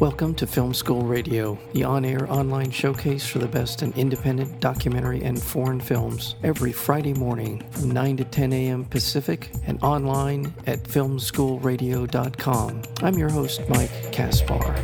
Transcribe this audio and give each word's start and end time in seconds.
Welcome 0.00 0.34
to 0.34 0.46
Film 0.46 0.74
School 0.74 1.04
Radio, 1.04 1.58
the 1.72 1.84
on 1.84 2.04
air 2.04 2.30
online 2.30 2.70
showcase 2.70 3.26
for 3.26 3.38
the 3.38 3.48
best 3.48 3.82
in 3.82 3.94
independent 3.94 4.60
documentary 4.60 5.22
and 5.22 5.42
foreign 5.42 5.80
films, 5.80 6.34
every 6.42 6.70
Friday 6.70 7.14
morning 7.14 7.64
from 7.70 7.92
9 7.92 8.18
to 8.18 8.24
10 8.24 8.52
a.m. 8.52 8.84
Pacific 8.84 9.50
and 9.64 9.82
online 9.82 10.52
at 10.66 10.82
filmschoolradio.com. 10.82 12.82
I'm 13.02 13.14
your 13.14 13.30
host, 13.30 13.62
Mike 13.70 14.12
Kasper. 14.12 14.74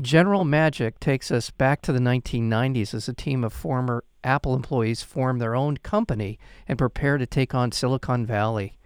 General 0.00 0.42
Magic 0.42 0.98
takes 0.98 1.30
us 1.30 1.50
back 1.50 1.82
to 1.82 1.92
the 1.92 2.00
1990s 2.00 2.94
as 2.94 3.08
a 3.08 3.14
team 3.14 3.44
of 3.44 3.52
former 3.52 4.02
Apple 4.24 4.56
employees 4.56 5.04
form 5.04 5.38
their 5.38 5.54
own 5.54 5.76
company 5.76 6.36
and 6.66 6.76
prepare 6.76 7.16
to 7.16 7.26
take 7.26 7.54
on 7.54 7.70
Silicon 7.70 8.26
Valley. 8.26 8.76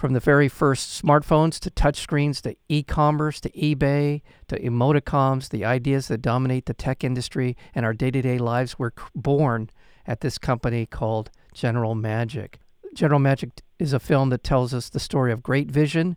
From 0.00 0.14
the 0.14 0.20
very 0.20 0.48
first 0.48 1.04
smartphones 1.04 1.60
to 1.60 1.70
touchscreens 1.70 2.40
to 2.40 2.56
e 2.70 2.82
commerce 2.82 3.38
to 3.42 3.50
eBay 3.50 4.22
to 4.48 4.58
emoticons, 4.58 5.50
the 5.50 5.66
ideas 5.66 6.08
that 6.08 6.22
dominate 6.22 6.64
the 6.64 6.72
tech 6.72 7.04
industry 7.04 7.54
and 7.74 7.84
our 7.84 7.92
day 7.92 8.10
to 8.10 8.22
day 8.22 8.38
lives 8.38 8.78
were 8.78 8.94
born 9.14 9.68
at 10.06 10.22
this 10.22 10.38
company 10.38 10.86
called 10.86 11.30
General 11.52 11.94
Magic. 11.94 12.60
General 12.94 13.20
Magic 13.20 13.50
is 13.78 13.92
a 13.92 14.00
film 14.00 14.30
that 14.30 14.42
tells 14.42 14.72
us 14.72 14.88
the 14.88 14.98
story 14.98 15.32
of 15.32 15.42
great 15.42 15.70
vision, 15.70 16.16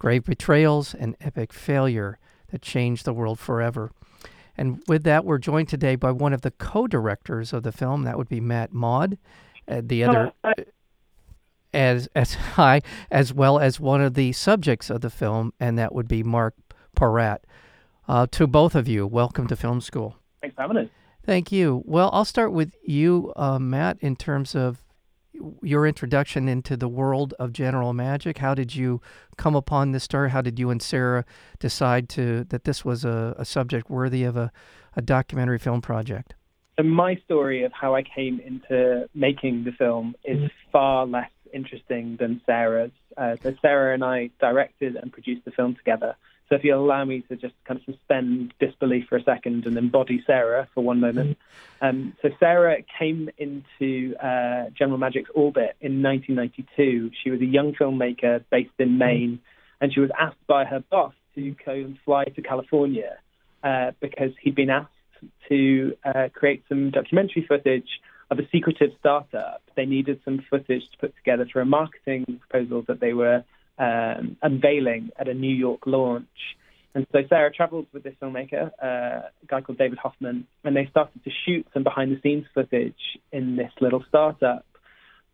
grave 0.00 0.24
betrayals, 0.24 0.92
and 0.92 1.14
epic 1.20 1.52
failure 1.52 2.18
that 2.50 2.60
changed 2.60 3.04
the 3.04 3.14
world 3.14 3.38
forever. 3.38 3.92
And 4.56 4.82
with 4.88 5.04
that, 5.04 5.24
we're 5.24 5.38
joined 5.38 5.68
today 5.68 5.94
by 5.94 6.10
one 6.10 6.32
of 6.32 6.40
the 6.40 6.50
co 6.50 6.88
directors 6.88 7.52
of 7.52 7.62
the 7.62 7.70
film. 7.70 8.02
That 8.02 8.18
would 8.18 8.28
be 8.28 8.40
Matt 8.40 8.72
Maude. 8.72 9.16
Uh, 9.68 9.80
the 9.84 10.02
other 10.02 10.32
as 11.72 12.08
as 12.14 12.34
high 12.56 12.80
as 13.10 13.32
well 13.32 13.58
as 13.58 13.80
one 13.80 14.00
of 14.00 14.14
the 14.14 14.32
subjects 14.32 14.90
of 14.90 15.00
the 15.00 15.10
film, 15.10 15.52
and 15.60 15.78
that 15.78 15.94
would 15.94 16.08
be 16.08 16.22
Mark 16.22 16.54
Porat. 16.96 17.38
Uh, 18.08 18.26
to 18.32 18.46
both 18.46 18.74
of 18.74 18.88
you, 18.88 19.06
welcome 19.06 19.46
to 19.46 19.56
Film 19.56 19.80
School. 19.80 20.16
Thanks 20.40 20.56
for 20.56 20.62
having 20.62 20.76
us. 20.76 20.88
Thank 21.24 21.52
you. 21.52 21.82
Well, 21.86 22.10
I'll 22.12 22.24
start 22.24 22.52
with 22.52 22.74
you, 22.84 23.32
uh, 23.36 23.58
Matt, 23.58 23.96
in 24.00 24.16
terms 24.16 24.56
of 24.56 24.82
your 25.62 25.86
introduction 25.86 26.48
into 26.48 26.76
the 26.76 26.88
world 26.88 27.34
of 27.38 27.52
General 27.52 27.92
Magic. 27.92 28.38
How 28.38 28.54
did 28.54 28.74
you 28.74 29.00
come 29.36 29.54
upon 29.54 29.92
this 29.92 30.04
story? 30.04 30.30
How 30.30 30.42
did 30.42 30.58
you 30.58 30.70
and 30.70 30.82
Sarah 30.82 31.24
decide 31.58 32.08
to 32.10 32.44
that 32.44 32.64
this 32.64 32.84
was 32.84 33.04
a, 33.04 33.34
a 33.38 33.44
subject 33.44 33.88
worthy 33.88 34.24
of 34.24 34.36
a, 34.36 34.52
a 34.96 35.02
documentary 35.02 35.58
film 35.58 35.80
project? 35.80 36.34
So 36.78 36.84
my 36.84 37.16
story 37.24 37.64
of 37.64 37.72
how 37.72 37.94
I 37.94 38.02
came 38.02 38.40
into 38.40 39.08
making 39.14 39.64
the 39.64 39.72
film 39.72 40.14
is 40.24 40.38
mm-hmm. 40.38 40.70
far 40.70 41.06
less 41.06 41.30
interesting 41.52 42.16
than 42.18 42.40
Sarah's. 42.46 42.92
Uh, 43.16 43.36
so 43.42 43.54
Sarah 43.62 43.94
and 43.94 44.04
I 44.04 44.30
directed 44.40 44.96
and 44.96 45.12
produced 45.12 45.44
the 45.44 45.50
film 45.50 45.74
together. 45.74 46.16
So 46.48 46.56
if 46.56 46.64
you'll 46.64 46.84
allow 46.84 47.04
me 47.04 47.22
to 47.30 47.36
just 47.36 47.54
kind 47.64 47.80
of 47.80 47.94
suspend 47.94 48.52
disbelief 48.60 49.06
for 49.08 49.16
a 49.16 49.22
second 49.22 49.64
and 49.64 49.76
embody 49.78 50.22
Sarah 50.26 50.68
for 50.74 50.82
one 50.84 51.00
moment. 51.00 51.38
Mm-hmm. 51.80 51.86
Um, 51.86 52.16
so 52.20 52.28
Sarah 52.38 52.76
came 52.98 53.30
into 53.38 54.14
uh, 54.16 54.66
General 54.76 54.98
Magic's 54.98 55.30
orbit 55.34 55.76
in 55.80 56.02
1992. 56.02 57.12
She 57.22 57.30
was 57.30 57.40
a 57.40 57.46
young 57.46 57.72
filmmaker 57.72 58.44
based 58.50 58.70
in 58.78 58.90
mm-hmm. 58.90 58.98
Maine, 58.98 59.40
and 59.80 59.94
she 59.94 60.00
was 60.00 60.10
asked 60.18 60.46
by 60.46 60.66
her 60.66 60.84
boss 60.90 61.14
to 61.36 61.56
go 61.64 61.72
and 61.72 61.98
fly 62.04 62.24
to 62.24 62.42
California 62.42 63.16
uh, 63.64 63.92
because 64.00 64.32
he'd 64.42 64.54
been 64.54 64.70
asked 64.70 64.90
to 65.48 65.96
uh, 66.04 66.28
create 66.34 66.64
some 66.68 66.90
documentary 66.90 67.46
footage 67.46 67.88
of 68.32 68.38
a 68.38 68.48
secretive 68.50 68.90
startup. 68.98 69.62
They 69.76 69.84
needed 69.84 70.20
some 70.24 70.44
footage 70.48 70.82
to 70.90 70.98
put 70.98 71.14
together 71.16 71.46
for 71.52 71.60
a 71.60 71.66
marketing 71.66 72.40
proposal 72.48 72.82
that 72.88 72.98
they 72.98 73.12
were 73.12 73.44
um, 73.78 74.36
unveiling 74.42 75.10
at 75.18 75.28
a 75.28 75.34
New 75.34 75.54
York 75.54 75.86
launch. 75.86 76.26
And 76.94 77.06
so 77.12 77.20
Sarah 77.28 77.52
traveled 77.52 77.86
with 77.92 78.02
this 78.02 78.14
filmmaker, 78.20 78.70
uh, 78.82 79.28
a 79.42 79.46
guy 79.46 79.60
called 79.60 79.78
David 79.78 79.98
Hoffman, 79.98 80.46
and 80.64 80.74
they 80.74 80.86
started 80.90 81.22
to 81.24 81.30
shoot 81.44 81.66
some 81.74 81.84
behind 81.84 82.10
the 82.10 82.20
scenes 82.22 82.46
footage 82.54 83.18
in 83.32 83.56
this 83.56 83.70
little 83.80 84.04
startup. 84.08 84.64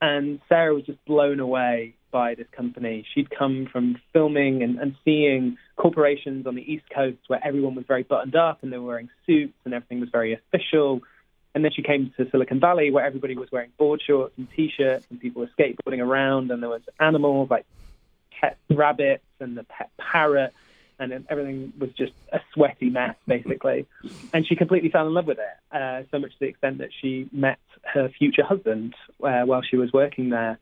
And 0.01 0.41
Sarah 0.49 0.75
was 0.75 0.85
just 0.85 1.05
blown 1.05 1.41
away 1.41 1.95
by 2.11 2.35
this 2.35 2.47
company. 2.57 3.05
She'd 3.15 3.31
come 3.31 3.69
from 3.71 3.97
filming 4.13 4.63
and, 4.63 4.79
and 4.79 4.95
seeing 5.05 5.57
corporations 5.77 6.47
on 6.47 6.55
the 6.55 6.63
East 6.63 6.85
Coast 6.95 7.19
where 7.29 7.45
everyone 7.45 7.75
was 7.75 7.85
very 7.87 8.03
buttoned 8.03 8.37
up 8.37 8.63
and 8.63 8.73
they 8.73 8.79
were 8.79 8.87
wearing 8.87 9.11
suits 9.27 9.55
and 9.65 9.75
everything 9.75 10.01
was 10.01 10.09
very 10.11 10.33
official 10.33 11.01
and 11.55 11.65
then 11.65 11.73
she 11.73 11.83
came 11.83 12.13
to 12.17 12.31
Silicon 12.31 12.61
Valley 12.61 12.91
where 12.91 13.05
everybody 13.05 13.37
was 13.37 13.51
wearing 13.51 13.71
board 13.79 14.03
shorts 14.03 14.35
and 14.37 14.49
t-shirts 14.51 15.07
and 15.11 15.21
people 15.21 15.41
were 15.41 15.51
skateboarding 15.59 16.01
around 16.01 16.51
and 16.51 16.63
there 16.63 16.71
was 16.71 16.83
animals 17.01 17.51
like 17.51 17.67
pet 18.41 18.59
rabbits 18.71 19.25
and 19.41 19.57
the 19.57 19.65
pet 19.65 19.91
parrot 19.99 20.53
and 21.01 21.27
everything 21.29 21.73
was 21.79 21.91
just 21.91 22.13
a 22.33 22.41
sweaty 22.53 22.91
mess 22.91 23.15
basically. 23.27 23.87
And 24.33 24.47
she 24.47 24.57
completely 24.57 24.91
fell 24.91 25.07
in 25.07 25.15
love 25.15 25.27
with 25.27 25.39
it, 25.39 25.77
uh, 25.77 26.03
so 26.11 26.19
much 26.19 26.33
to 26.33 26.41
the 26.41 26.47
extent 26.47 26.79
that 26.79 26.91
she 27.01 27.29
met 27.33 27.59
her 27.85 28.09
future 28.09 28.45
husband 28.45 28.95
uh, 29.23 29.43
while 29.43 29.63
she 29.63 29.77
was 29.77 29.93
working 29.93 30.31
there. 30.31 30.59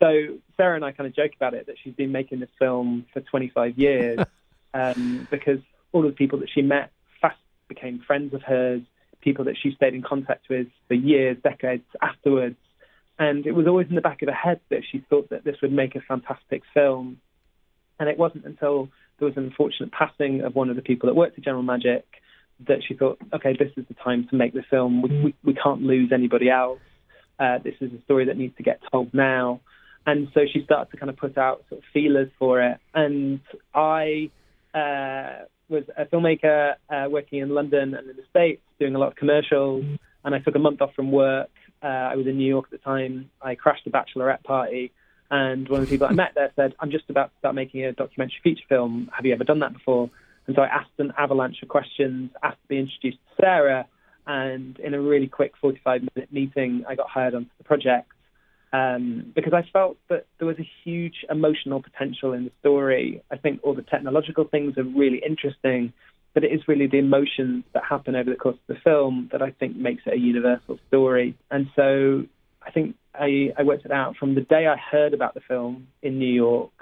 So 0.00 0.38
Sarah 0.56 0.76
and 0.76 0.84
I 0.84 0.92
kind 0.92 1.06
of 1.06 1.14
joke 1.14 1.32
about 1.36 1.54
it 1.54 1.66
that 1.66 1.76
she's 1.82 1.94
been 1.94 2.12
making 2.12 2.40
this 2.40 2.50
film 2.58 3.06
for 3.12 3.20
25 3.20 3.78
years 3.78 4.18
um, 4.74 5.28
because 5.30 5.60
all 5.92 6.04
of 6.04 6.10
the 6.10 6.16
people 6.16 6.40
that 6.40 6.50
she 6.50 6.62
met 6.62 6.90
fast 7.20 7.38
became 7.68 8.00
friends 8.00 8.34
of 8.34 8.42
hers 8.42 8.82
people 9.24 9.46
that 9.46 9.56
she 9.60 9.72
stayed 9.74 9.94
in 9.94 10.02
contact 10.02 10.46
with 10.48 10.68
for 10.86 10.94
years, 10.94 11.36
decades 11.42 11.84
afterwards. 12.00 12.56
And 13.18 13.46
it 13.46 13.52
was 13.52 13.66
always 13.66 13.88
in 13.88 13.94
the 13.94 14.00
back 14.00 14.22
of 14.22 14.28
her 14.28 14.34
head 14.34 14.60
that 14.70 14.82
she 14.90 15.04
thought 15.08 15.30
that 15.30 15.44
this 15.44 15.56
would 15.62 15.72
make 15.72 15.96
a 15.96 16.00
fantastic 16.00 16.62
film. 16.74 17.18
And 17.98 18.08
it 18.08 18.18
wasn't 18.18 18.44
until 18.44 18.90
there 19.18 19.26
was 19.26 19.36
an 19.36 19.44
unfortunate 19.44 19.92
passing 19.92 20.42
of 20.42 20.54
one 20.54 20.68
of 20.68 20.76
the 20.76 20.82
people 20.82 21.08
that 21.08 21.14
worked 21.14 21.38
at 21.38 21.44
General 21.44 21.62
Magic 21.62 22.04
that 22.68 22.78
she 22.86 22.94
thought, 22.94 23.18
okay, 23.32 23.56
this 23.58 23.70
is 23.76 23.84
the 23.88 23.94
time 23.94 24.26
to 24.30 24.36
make 24.36 24.52
the 24.52 24.64
film. 24.68 25.02
We, 25.02 25.24
we, 25.24 25.34
we 25.44 25.54
can't 25.54 25.82
lose 25.82 26.10
anybody 26.12 26.50
else. 26.50 26.80
Uh, 27.38 27.58
this 27.58 27.74
is 27.80 27.92
a 27.92 28.02
story 28.04 28.26
that 28.26 28.36
needs 28.36 28.56
to 28.56 28.62
get 28.62 28.80
told 28.92 29.12
now. 29.14 29.60
And 30.06 30.28
so 30.34 30.40
she 30.52 30.62
started 30.64 30.90
to 30.90 30.96
kind 30.96 31.10
of 31.10 31.16
put 31.16 31.38
out 31.38 31.64
sort 31.68 31.80
of 31.80 31.84
feelers 31.92 32.30
for 32.38 32.62
it. 32.62 32.78
And 32.94 33.40
I 33.74 34.30
uh, 34.74 35.44
was 35.68 35.84
a 35.96 36.04
filmmaker 36.06 36.74
uh, 36.90 37.08
working 37.10 37.40
in 37.40 37.50
London 37.50 37.94
and 37.94 38.08
in 38.10 38.16
the 38.16 38.24
States, 38.30 38.62
doing 38.78 38.94
a 38.94 38.98
lot 38.98 39.08
of 39.08 39.16
commercials. 39.16 39.84
And 40.24 40.34
I 40.34 40.38
took 40.38 40.54
a 40.54 40.58
month 40.58 40.80
off 40.80 40.94
from 40.94 41.10
work. 41.10 41.50
Uh, 41.82 41.86
I 41.86 42.16
was 42.16 42.26
in 42.26 42.38
New 42.38 42.48
York 42.48 42.66
at 42.66 42.70
the 42.70 42.78
time. 42.78 43.30
I 43.42 43.54
crashed 43.54 43.86
a 43.86 43.90
bachelorette 43.90 44.42
party, 44.42 44.92
and 45.30 45.68
one 45.68 45.80
of 45.80 45.86
the 45.86 45.90
people 45.90 46.06
I 46.06 46.12
met 46.12 46.32
there 46.34 46.50
said, 46.56 46.74
"I'm 46.80 46.90
just 46.90 47.10
about 47.10 47.30
to 47.32 47.38
start 47.40 47.54
making 47.54 47.84
a 47.84 47.92
documentary 47.92 48.40
feature 48.42 48.64
film. 48.68 49.10
Have 49.14 49.26
you 49.26 49.34
ever 49.34 49.44
done 49.44 49.58
that 49.58 49.74
before?" 49.74 50.08
And 50.46 50.56
so 50.56 50.62
I 50.62 50.66
asked 50.66 50.92
an 50.98 51.12
avalanche 51.18 51.62
of 51.62 51.68
questions, 51.68 52.30
asked 52.42 52.62
to 52.62 52.68
be 52.68 52.78
introduced 52.78 53.18
to 53.18 53.42
Sarah, 53.42 53.86
and 54.26 54.78
in 54.78 54.94
a 54.94 55.00
really 55.00 55.26
quick 55.26 55.52
45 55.60 56.08
minute 56.14 56.32
meeting, 56.32 56.84
I 56.88 56.94
got 56.94 57.10
hired 57.10 57.34
onto 57.34 57.50
the 57.58 57.64
project 57.64 58.10
um, 58.74 59.32
because 59.36 59.52
I 59.52 59.62
felt 59.72 59.96
that 60.08 60.26
there 60.38 60.48
was 60.48 60.58
a 60.58 60.68
huge 60.82 61.24
emotional 61.30 61.80
potential 61.80 62.32
in 62.32 62.44
the 62.44 62.50
story. 62.58 63.22
I 63.30 63.36
think 63.36 63.60
all 63.62 63.72
the 63.72 63.82
technological 63.82 64.44
things 64.44 64.76
are 64.76 64.82
really 64.82 65.22
interesting, 65.24 65.92
but 66.32 66.42
it 66.42 66.48
is 66.48 66.66
really 66.66 66.88
the 66.88 66.98
emotions 66.98 67.62
that 67.72 67.84
happen 67.88 68.16
over 68.16 68.28
the 68.28 68.36
course 68.36 68.56
of 68.68 68.74
the 68.74 68.80
film 68.82 69.28
that 69.30 69.42
I 69.42 69.52
think 69.52 69.76
makes 69.76 70.02
it 70.06 70.14
a 70.14 70.18
universal 70.18 70.80
story. 70.88 71.36
And 71.52 71.68
so 71.76 72.24
I 72.66 72.72
think 72.72 72.96
I, 73.14 73.52
I 73.56 73.62
worked 73.62 73.84
it 73.84 73.92
out 73.92 74.16
from 74.16 74.34
the 74.34 74.40
day 74.40 74.66
I 74.66 74.76
heard 74.76 75.14
about 75.14 75.34
the 75.34 75.40
film 75.46 75.86
in 76.02 76.18
New 76.18 76.34
York 76.34 76.72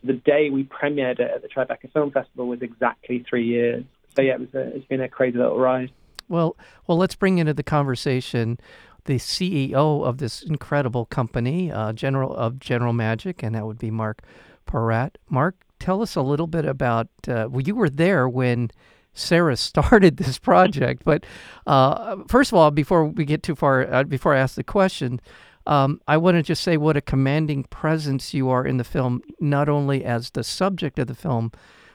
to 0.00 0.06
the 0.08 0.14
day 0.14 0.50
we 0.50 0.64
premiered 0.64 1.20
it 1.20 1.30
at 1.32 1.42
the 1.42 1.48
Tribeca 1.48 1.92
Film 1.92 2.10
Festival 2.10 2.48
was 2.48 2.60
exactly 2.60 3.24
three 3.28 3.46
years. 3.46 3.84
So 4.16 4.22
yeah, 4.22 4.34
it 4.34 4.40
was 4.40 4.48
a, 4.52 4.74
it's 4.74 4.86
been 4.86 5.00
a 5.00 5.08
crazy 5.08 5.38
little 5.38 5.60
ride. 5.60 5.92
Well, 6.28 6.56
well, 6.88 6.98
let's 6.98 7.14
bring 7.14 7.38
into 7.38 7.54
the 7.54 7.62
conversation 7.62 8.58
the 9.06 9.16
CEO 9.16 10.04
of 10.04 10.18
this 10.18 10.42
incredible 10.42 11.06
company, 11.06 11.72
uh, 11.72 11.92
General 11.92 12.34
of 12.36 12.58
General 12.58 12.92
Magic, 12.92 13.42
and 13.42 13.54
that 13.54 13.66
would 13.66 13.78
be 13.78 13.90
Mark 13.90 14.22
Porat. 14.66 15.16
Mark, 15.28 15.56
tell 15.78 16.02
us 16.02 16.14
a 16.16 16.22
little 16.22 16.46
bit 16.46 16.64
about. 16.64 17.08
Uh, 17.26 17.48
well, 17.50 17.62
you 17.62 17.74
were 17.74 17.90
there 17.90 18.28
when 18.28 18.70
Sarah 19.14 19.56
started 19.70 20.18
this 20.18 20.38
project, 20.38 21.02
but 21.04 21.24
uh, 21.66 22.16
first 22.28 22.52
of 22.52 22.58
all, 22.58 22.70
before 22.70 23.06
we 23.06 23.24
get 23.24 23.42
too 23.42 23.54
far, 23.54 23.92
uh, 23.92 24.04
before 24.04 24.34
I 24.34 24.38
ask 24.38 24.54
the 24.54 24.64
question. 24.64 25.20
Um, 25.68 26.00
I 26.06 26.16
want 26.16 26.36
to 26.36 26.44
just 26.44 26.62
say 26.62 26.76
what 26.76 26.96
a 26.96 27.00
commanding 27.00 27.64
presence 27.64 28.32
you 28.32 28.48
are 28.50 28.64
in 28.64 28.76
the 28.76 28.84
film, 28.84 29.20
not 29.40 29.68
only 29.68 30.04
as 30.04 30.30
the 30.30 30.44
subject 30.44 30.96
of 31.00 31.08
the 31.08 31.14
film, 31.16 31.50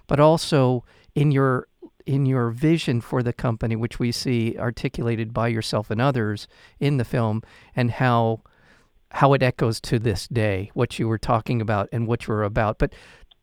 but 0.07 0.19
also 0.19 0.83
in 1.15 1.31
your 1.31 1.69
in 2.11 2.25
your 2.25 2.49
vision 2.49 2.99
for 2.99 3.23
the 3.23 3.31
company, 3.31 3.75
which 3.77 3.97
we 3.97 4.11
see 4.11 4.57
articulated 4.59 5.33
by 5.33 5.47
yourself 5.47 5.89
and 5.89 6.01
others 6.01 6.45
in 6.77 6.97
the 6.97 7.05
film, 7.05 7.41
and 7.73 7.91
how 7.91 8.41
how 9.11 9.33
it 9.33 9.43
echoes 9.43 9.81
to 9.81 9.99
this 9.99 10.27
day, 10.27 10.71
what 10.73 10.97
you 10.97 11.07
were 11.07 11.17
talking 11.17 11.61
about 11.61 11.89
and 11.91 12.07
what 12.07 12.27
you 12.27 12.33
were 12.33 12.43
about. 12.43 12.79
But 12.79 12.93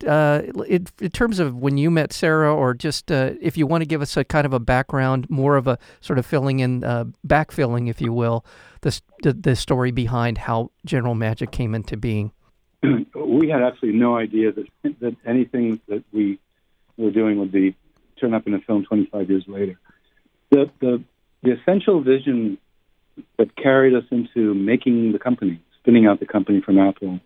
uh, 0.06 0.43
in, 0.67 0.85
terms 1.12 1.38
of 1.38 1.56
when 1.56 1.76
you 1.76 1.91
met 1.91 2.12
Sarah, 2.12 2.55
or 2.55 2.73
just 2.73 3.11
uh, 3.11 3.32
if 3.41 3.56
you 3.56 3.67
want 3.67 3.82
to 3.82 3.87
give 3.87 4.03
us 4.03 4.17
a 4.17 4.25
kind 4.25 4.47
of 4.47 4.53
a 4.53 4.61
background, 4.61 5.29
more 5.29 5.56
of 5.56 5.67
a 5.67 5.79
sort 6.00 6.19
of 6.19 6.26
filling 6.26 6.61
in, 6.61 6.85
uh, 6.85 7.05
backfilling, 7.26 7.88
if 7.88 8.00
you 8.00 8.12
will, 8.12 8.44
the, 8.82 9.00
the, 9.23 9.32
the 9.32 9.56
story 9.56 9.91
behind 9.91 10.38
how 10.38 10.70
General 10.85 11.15
Magic 11.15 11.50
came 11.50 11.75
into 11.75 11.97
being. 11.97 12.32
we 12.82 13.49
had 13.49 13.62
absolutely 13.62 13.99
no 13.99 14.17
idea 14.17 14.53
that 14.53 14.67
that 15.00 15.17
anything 15.26 15.81
that 15.88 16.05
we 16.12 16.38
were 16.97 17.11
doing 17.11 17.38
would 17.38 17.53
be 17.53 17.75
turn 18.20 18.35
up 18.35 18.47
in 18.47 18.55
a 18.55 18.61
film 18.61 18.85
25 18.85 19.31
years 19.31 19.44
later. 19.47 19.79
The 20.50 20.70
the 20.81 21.03
the 21.43 21.53
essential 21.53 22.00
vision 22.03 22.59
that 23.37 23.55
carried 23.56 23.94
us 23.94 24.05
into 24.11 24.55
making 24.55 25.12
the 25.12 25.19
company, 25.19 25.61
spinning 25.81 26.06
out 26.06 26.20
the 26.20 26.26
company 26.26 26.61
from 26.61 26.79
Apple, 26.79 27.20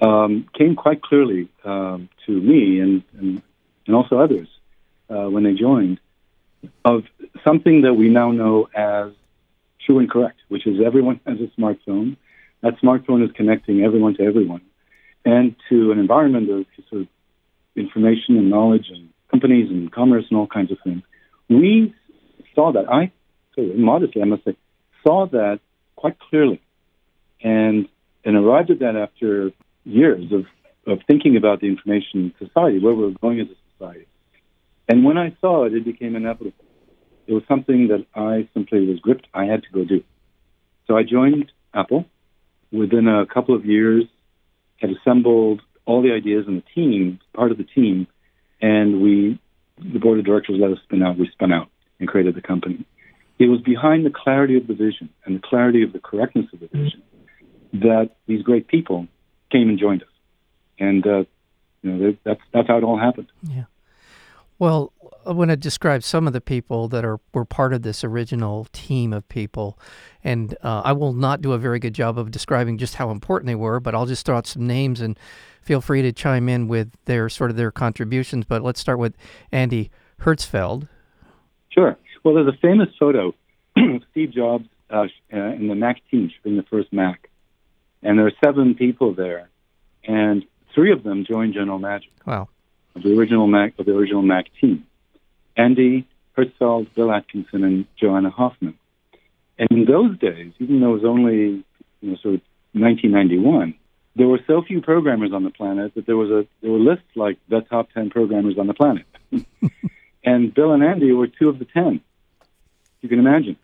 um, 0.00 0.46
came 0.56 0.76
quite 0.76 1.02
clearly 1.02 1.48
um, 1.64 2.08
to 2.26 2.32
me 2.32 2.80
and, 2.80 3.02
and, 3.18 3.42
and 3.86 3.96
also 3.96 4.18
others 4.18 4.48
uh, 5.10 5.28
when 5.28 5.44
they 5.44 5.52
joined 5.52 6.00
of 6.84 7.04
something 7.44 7.82
that 7.82 7.94
we 7.94 8.08
now 8.08 8.30
know 8.30 8.68
as 8.74 9.12
true 9.86 9.98
and 9.98 10.10
correct, 10.10 10.40
which 10.48 10.66
is 10.66 10.80
everyone 10.84 11.20
has 11.26 11.38
a 11.40 11.60
smartphone. 11.60 12.16
That 12.62 12.78
smartphone 12.82 13.24
is 13.24 13.32
connecting 13.32 13.82
everyone 13.82 14.14
to 14.16 14.22
everyone 14.22 14.60
and 15.24 15.56
to 15.68 15.92
an 15.92 15.98
environment 15.98 16.50
of 16.50 16.66
sort 16.88 17.02
of 17.02 17.08
information 17.76 18.36
and 18.36 18.50
knowledge 18.50 18.86
and 18.90 19.08
companies 19.30 19.70
and 19.70 19.90
commerce 19.92 20.24
and 20.30 20.38
all 20.38 20.46
kinds 20.46 20.72
of 20.72 20.78
things. 20.82 21.02
We 21.48 21.94
saw 22.54 22.72
that. 22.72 22.90
I, 22.90 23.12
modestly, 23.58 24.22
I 24.22 24.24
must 24.24 24.44
say, 24.44 24.56
saw 25.06 25.26
that 25.28 25.60
quite 25.96 26.18
clearly 26.18 26.60
and, 27.42 27.88
and 28.24 28.36
arrived 28.36 28.70
at 28.70 28.80
that 28.80 28.96
after 28.96 29.52
years 29.84 30.32
of, 30.32 30.46
of 30.86 30.98
thinking 31.06 31.36
about 31.36 31.60
the 31.60 31.66
information 31.66 32.34
society, 32.38 32.78
where 32.78 32.94
we're 32.94 33.10
going 33.10 33.40
as 33.40 33.46
a 33.48 33.56
society. 33.72 34.06
And 34.88 35.04
when 35.04 35.18
I 35.18 35.36
saw 35.40 35.64
it, 35.64 35.74
it 35.74 35.84
became 35.84 36.16
inevitable. 36.16 36.64
It 37.26 37.32
was 37.32 37.42
something 37.46 37.88
that 37.88 38.06
I 38.14 38.48
simply 38.54 38.86
was 38.86 38.98
gripped. 38.98 39.28
I 39.32 39.44
had 39.44 39.62
to 39.62 39.68
go 39.72 39.84
do. 39.84 40.02
So 40.86 40.96
I 40.96 41.02
joined 41.04 41.52
Apple. 41.72 42.06
Within 42.72 43.08
a 43.08 43.26
couple 43.26 43.54
of 43.54 43.64
years, 43.64 44.04
had 44.80 44.90
assembled 44.90 45.60
all 45.86 46.02
the 46.02 46.12
ideas 46.12 46.44
and 46.46 46.62
the 46.62 46.66
team, 46.74 47.20
part 47.34 47.50
of 47.50 47.58
the 47.58 47.64
team, 47.64 48.06
and 48.60 49.00
we, 49.02 49.38
the 49.78 49.98
board 49.98 50.18
of 50.18 50.24
directors 50.24 50.56
let 50.58 50.70
us 50.70 50.78
spin 50.84 51.02
out. 51.02 51.18
We 51.18 51.28
spun 51.32 51.52
out 51.52 51.68
and 51.98 52.08
created 52.08 52.34
the 52.34 52.42
company. 52.42 52.84
It 53.38 53.46
was 53.46 53.60
behind 53.60 54.04
the 54.04 54.10
clarity 54.10 54.56
of 54.56 54.66
the 54.66 54.74
vision 54.74 55.08
and 55.24 55.36
the 55.36 55.40
clarity 55.40 55.82
of 55.82 55.92
the 55.92 55.98
correctness 55.98 56.46
of 56.52 56.60
the 56.60 56.66
vision 56.66 57.02
that 57.72 58.10
these 58.26 58.42
great 58.42 58.68
people 58.68 59.06
came 59.50 59.68
and 59.68 59.78
joined 59.78 60.02
us, 60.02 60.08
and 60.78 61.06
uh, 61.06 61.24
you 61.82 61.90
know 61.90 62.16
that's 62.24 62.40
that's 62.52 62.68
how 62.68 62.78
it 62.78 62.84
all 62.84 62.98
happened. 62.98 63.28
Yeah. 63.42 63.64
Well, 64.60 64.92
I 65.26 65.32
want 65.32 65.50
to 65.50 65.56
describe 65.56 66.02
some 66.02 66.26
of 66.26 66.34
the 66.34 66.40
people 66.42 66.86
that 66.88 67.02
are 67.02 67.18
were 67.32 67.46
part 67.46 67.72
of 67.72 67.80
this 67.80 68.04
original 68.04 68.66
team 68.72 69.14
of 69.14 69.26
people, 69.30 69.78
and 70.22 70.54
uh, 70.62 70.82
I 70.84 70.92
will 70.92 71.14
not 71.14 71.40
do 71.40 71.52
a 71.52 71.58
very 71.58 71.78
good 71.78 71.94
job 71.94 72.18
of 72.18 72.30
describing 72.30 72.76
just 72.76 72.96
how 72.96 73.10
important 73.10 73.46
they 73.46 73.54
were, 73.54 73.80
but 73.80 73.94
I'll 73.94 74.04
just 74.04 74.26
throw 74.26 74.36
out 74.36 74.46
some 74.46 74.66
names 74.66 75.00
and 75.00 75.18
feel 75.62 75.80
free 75.80 76.02
to 76.02 76.12
chime 76.12 76.46
in 76.46 76.68
with 76.68 76.92
their 77.06 77.30
sort 77.30 77.50
of 77.50 77.56
their 77.56 77.70
contributions. 77.70 78.44
But 78.44 78.60
let's 78.60 78.78
start 78.78 78.98
with 78.98 79.16
Andy 79.50 79.90
Hertzfeld. 80.20 80.88
Sure. 81.70 81.96
Well, 82.22 82.34
there's 82.34 82.48
a 82.48 82.58
famous 82.60 82.88
photo 82.98 83.34
of 83.78 84.02
Steve 84.10 84.30
Jobs 84.32 84.68
uh, 84.90 85.06
in 85.32 85.68
the 85.68 85.74
Mac 85.74 86.02
team 86.10 86.30
shipping 86.36 86.58
the 86.58 86.64
first 86.64 86.92
Mac, 86.92 87.30
and 88.02 88.18
there 88.18 88.26
are 88.26 88.32
seven 88.44 88.74
people 88.74 89.14
there, 89.14 89.48
and 90.04 90.44
three 90.74 90.92
of 90.92 91.02
them 91.02 91.24
joined 91.24 91.54
General 91.54 91.78
Magic. 91.78 92.10
Wow. 92.26 92.50
Of 92.96 93.02
the 93.02 93.16
original 93.16 93.46
Mac 93.46 93.78
of 93.78 93.86
the 93.86 93.94
original 93.94 94.22
Mac 94.22 94.46
team. 94.60 94.86
Andy 95.56 96.06
Hertzfeld, 96.36 96.92
Bill 96.94 97.12
Atkinson, 97.12 97.64
and 97.64 97.86
Joanna 97.96 98.30
Hoffman. 98.30 98.74
And 99.58 99.68
in 99.70 99.84
those 99.84 100.18
days, 100.18 100.52
even 100.58 100.80
though 100.80 100.90
it 100.94 101.02
was 101.02 101.04
only 101.04 101.64
you 102.00 102.10
know, 102.10 102.16
sort 102.16 102.34
of 102.34 102.40
1991, 102.72 103.74
there 104.16 104.26
were 104.26 104.40
so 104.46 104.62
few 104.62 104.80
programmers 104.80 105.32
on 105.32 105.44
the 105.44 105.50
planet 105.50 105.94
that 105.94 106.06
there 106.06 106.16
was 106.16 106.30
a 106.30 106.46
there 106.62 106.70
were 106.70 106.78
lists 106.78 107.04
like 107.14 107.38
the 107.48 107.60
top 107.60 107.92
10 107.92 108.10
programmers 108.10 108.58
on 108.58 108.66
the 108.66 108.74
planet. 108.74 109.06
and 110.24 110.52
Bill 110.54 110.72
and 110.72 110.82
Andy 110.82 111.12
were 111.12 111.26
two 111.26 111.48
of 111.48 111.58
the 111.58 111.64
10. 111.64 112.00
You 113.02 113.08
can 113.08 113.18
imagine. 113.18 113.56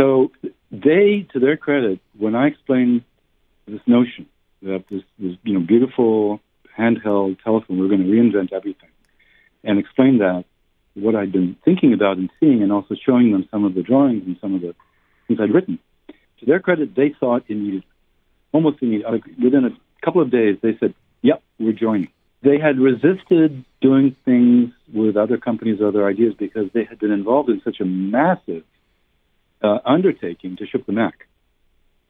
So 0.00 0.32
they, 0.70 1.26
to 1.32 1.38
their 1.38 1.56
credit, 1.56 2.00
when 2.16 2.34
I 2.34 2.46
explained 2.46 3.02
this 3.66 3.80
notion 3.86 4.26
that 4.62 4.84
this, 4.90 5.02
this 5.18 5.36
you 5.42 5.54
know 5.54 5.60
beautiful 5.60 6.40
handheld 6.78 7.42
telephone, 7.42 7.78
we're 7.78 7.88
going 7.88 8.04
to 8.04 8.10
reinvent 8.10 8.52
everything, 8.52 8.88
and 9.64 9.78
explain 9.78 10.18
that 10.18 10.44
what 10.94 11.14
I'd 11.14 11.32
been 11.32 11.56
thinking 11.64 11.92
about 11.92 12.18
and 12.18 12.30
seeing, 12.38 12.62
and 12.62 12.72
also 12.72 12.94
showing 12.94 13.32
them 13.32 13.48
some 13.50 13.64
of 13.64 13.74
the 13.74 13.82
drawings 13.82 14.24
and 14.26 14.36
some 14.40 14.54
of 14.54 14.60
the 14.60 14.74
things 15.26 15.40
I'd 15.40 15.54
written. 15.54 15.78
To 16.40 16.46
their 16.46 16.60
credit, 16.60 16.94
they 16.94 17.14
thought 17.18 17.44
it 17.48 17.54
needed 17.54 17.84
almost 18.52 18.82
immediately. 18.82 19.22
Within 19.42 19.64
a 19.64 20.04
couple 20.04 20.20
of 20.20 20.30
days, 20.30 20.58
they 20.62 20.76
said, 20.78 20.94
"Yep, 21.22 21.42
we're 21.58 21.72
joining." 21.72 22.08
They 22.42 22.58
had 22.58 22.78
resisted 22.78 23.64
doing 23.80 24.16
things 24.24 24.72
with 24.92 25.16
other 25.16 25.38
companies, 25.38 25.80
other 25.80 26.06
ideas, 26.06 26.34
because 26.34 26.70
they 26.72 26.84
had 26.84 26.98
been 26.98 27.12
involved 27.12 27.48
in 27.48 27.62
such 27.62 27.80
a 27.80 27.84
massive 27.84 28.64
uh, 29.62 29.78
undertaking 29.84 30.56
to 30.56 30.66
ship 30.66 30.84
the 30.86 30.92
Mac 30.92 31.26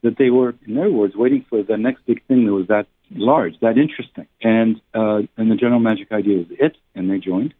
that 0.02 0.16
they 0.18 0.30
were, 0.30 0.54
in 0.66 0.74
their 0.74 0.90
words, 0.90 1.14
waiting 1.14 1.44
for 1.48 1.62
the 1.62 1.76
next 1.76 2.04
big 2.06 2.24
thing 2.26 2.46
that 2.46 2.52
was 2.52 2.66
that 2.68 2.86
large, 3.10 3.58
that 3.60 3.78
interesting. 3.78 4.26
And 4.42 4.80
uh, 4.94 5.22
and 5.36 5.50
the 5.50 5.56
General 5.56 5.80
Magic 5.80 6.12
idea 6.12 6.38
was 6.38 6.46
it, 6.50 6.76
and 6.94 7.10
they 7.10 7.18
joined. 7.18 7.54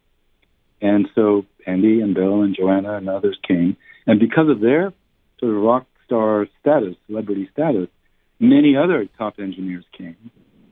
And 0.81 1.07
so 1.15 1.45
Andy 1.65 2.01
and 2.01 2.13
Bill 2.13 2.41
and 2.41 2.55
Joanna 2.55 2.97
and 2.97 3.09
others 3.09 3.37
came, 3.47 3.77
and 4.05 4.19
because 4.19 4.49
of 4.49 4.59
their 4.59 4.93
sort 5.39 5.55
of 5.55 5.61
rock 5.61 5.87
star 6.05 6.47
status, 6.59 6.95
celebrity 7.07 7.49
status, 7.53 7.87
many 8.39 8.75
other 8.75 9.07
top 9.17 9.39
engineers 9.39 9.85
came 9.97 10.17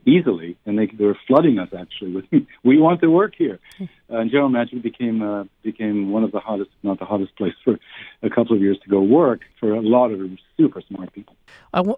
easily, 0.04 0.56
and 0.66 0.78
they, 0.78 0.86
they 0.86 1.04
were 1.04 1.16
flooding 1.26 1.58
us 1.58 1.68
actually 1.78 2.12
with, 2.12 2.24
"We 2.64 2.78
want 2.78 3.00
to 3.00 3.08
work 3.08 3.34
here." 3.36 3.58
Uh, 3.80 3.86
and 4.08 4.30
General 4.30 4.48
Magic 4.48 4.82
became 4.82 5.22
uh, 5.22 5.44
became 5.62 6.10
one 6.10 6.24
of 6.24 6.32
the 6.32 6.40
hottest, 6.40 6.70
not 6.82 6.98
the 6.98 7.04
hottest 7.04 7.36
place 7.36 7.54
for 7.64 7.78
a 8.22 8.30
couple 8.30 8.54
of 8.54 8.62
years 8.62 8.78
to 8.84 8.88
go 8.88 9.02
work 9.02 9.40
for 9.58 9.72
a 9.72 9.80
lot 9.80 10.10
of 10.10 10.20
super 10.56 10.82
smart 10.82 11.12
people. 11.12 11.36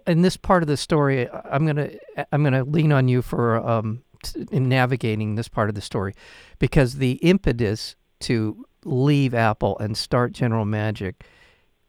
In 0.07 0.21
this 0.21 0.37
part 0.37 0.63
of 0.63 0.67
the 0.67 0.77
story, 0.77 1.29
I'm 1.29 1.65
gonna 1.65 1.89
I'm 2.31 2.43
gonna 2.43 2.63
lean 2.63 2.91
on 2.91 3.07
you 3.07 3.21
for 3.21 3.57
um, 3.57 4.03
in 4.51 4.69
navigating 4.69 5.35
this 5.35 5.47
part 5.47 5.69
of 5.69 5.75
the 5.75 5.81
story, 5.81 6.13
because 6.59 6.95
the 6.95 7.13
impetus 7.13 7.95
to 8.21 8.65
leave 8.83 9.33
Apple 9.33 9.77
and 9.79 9.97
start 9.97 10.31
General 10.31 10.65
Magic, 10.65 11.25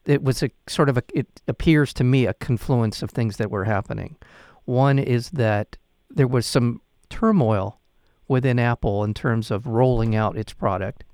it 0.07 0.23
was 0.23 0.43
a 0.43 0.51
sort 0.67 0.89
of 0.89 0.97
a, 0.99 1.03
it 1.15 1.27
appears 1.47 1.93
to 1.95 2.05
me 2.05 2.27
a 2.27 2.35
confluence 2.35 3.03
of 3.03 3.11
things 3.11 3.37
that 3.37 3.51
were 3.51 3.65
happening. 3.65 4.17
One 4.65 4.99
is 4.99 5.31
that 5.31 5.77
there 6.17 6.27
was 6.27 6.47
some 6.47 6.81
turmoil 7.09 7.79
within 8.27 8.59
Apple 8.59 9.05
in 9.05 9.15
terms 9.15 9.51
of 9.51 9.67
rolling 9.67 10.17
out 10.17 10.37
its 10.37 10.53
product. 10.53 11.05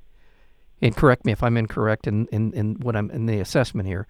And 0.80 0.97
correct 0.97 1.26
me 1.26 1.32
if 1.32 1.42
I'm 1.42 1.56
incorrect 1.56 2.06
in, 2.06 2.26
in, 2.28 2.52
in 2.54 2.75
what 2.76 2.97
I'm 2.97 3.11
in 3.11 3.26
the 3.26 3.38
assessment 3.38 3.87
here, 3.87 4.06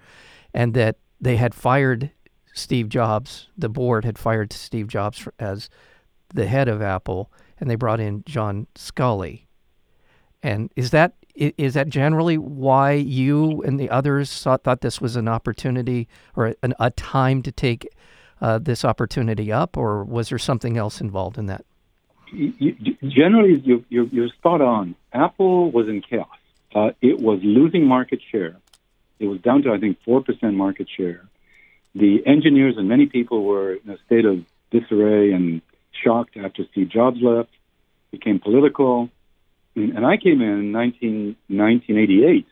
and 0.54 0.72
that 0.74 0.96
they 1.20 1.36
had 1.36 1.54
fired 1.54 2.10
Steve 2.54 2.88
Jobs, 2.88 3.48
the 3.56 3.68
board 3.68 4.04
had 4.04 4.18
fired 4.18 4.52
Steve 4.52 4.86
Jobs 4.86 5.26
as 5.38 5.68
the 6.32 6.46
head 6.46 6.68
of 6.68 6.80
Apple, 6.80 7.30
and 7.58 7.68
they 7.68 7.74
brought 7.74 8.00
in 8.00 8.22
John 8.24 8.66
Sculley. 8.74 9.46
And 10.42 10.70
is 10.76 10.90
that 10.90 11.14
is 11.34 11.74
that 11.74 11.88
generally 11.88 12.36
why 12.36 12.92
you 12.92 13.62
and 13.62 13.80
the 13.80 13.88
others 13.88 14.42
thought, 14.42 14.64
thought 14.64 14.82
this 14.82 15.00
was 15.00 15.16
an 15.16 15.28
opportunity 15.28 16.06
or 16.36 16.54
a 16.62 16.90
time 16.90 17.42
to 17.42 17.50
take 17.50 17.88
uh, 18.42 18.58
this 18.58 18.84
opportunity 18.84 19.52
up, 19.52 19.76
or 19.76 20.02
was 20.02 20.30
there 20.30 20.38
something 20.38 20.76
else 20.76 21.00
involved 21.00 21.38
in 21.38 21.46
that? 21.46 21.64
You, 22.32 22.74
generally, 23.02 23.60
you, 23.60 23.84
you're, 23.88 24.06
you're, 24.06 24.28
spot 24.30 24.60
on. 24.60 24.96
Apple 25.12 25.70
was 25.70 25.86
in 25.88 26.02
chaos. 26.02 26.26
Uh, 26.74 26.90
it 27.00 27.20
was 27.20 27.38
losing 27.42 27.86
market 27.86 28.20
share. 28.32 28.56
It 29.20 29.26
was 29.28 29.40
down 29.42 29.62
to, 29.62 29.72
I 29.72 29.78
think, 29.78 29.98
4% 30.06 30.24
market 30.54 30.88
share. 30.96 31.24
The 31.94 32.26
engineers 32.26 32.74
and 32.78 32.88
many 32.88 33.06
people 33.06 33.44
were 33.44 33.74
in 33.74 33.90
a 33.90 33.98
state 34.06 34.24
of 34.24 34.44
disarray 34.72 35.32
and 35.32 35.62
shocked 36.02 36.36
after 36.36 36.64
Steve 36.72 36.88
Jobs 36.88 37.18
left, 37.22 37.50
became 38.10 38.40
political. 38.40 39.08
And 39.76 40.04
I 40.04 40.16
came 40.16 40.40
in 40.40 40.72
19, 40.72 41.36
1988 41.46 42.46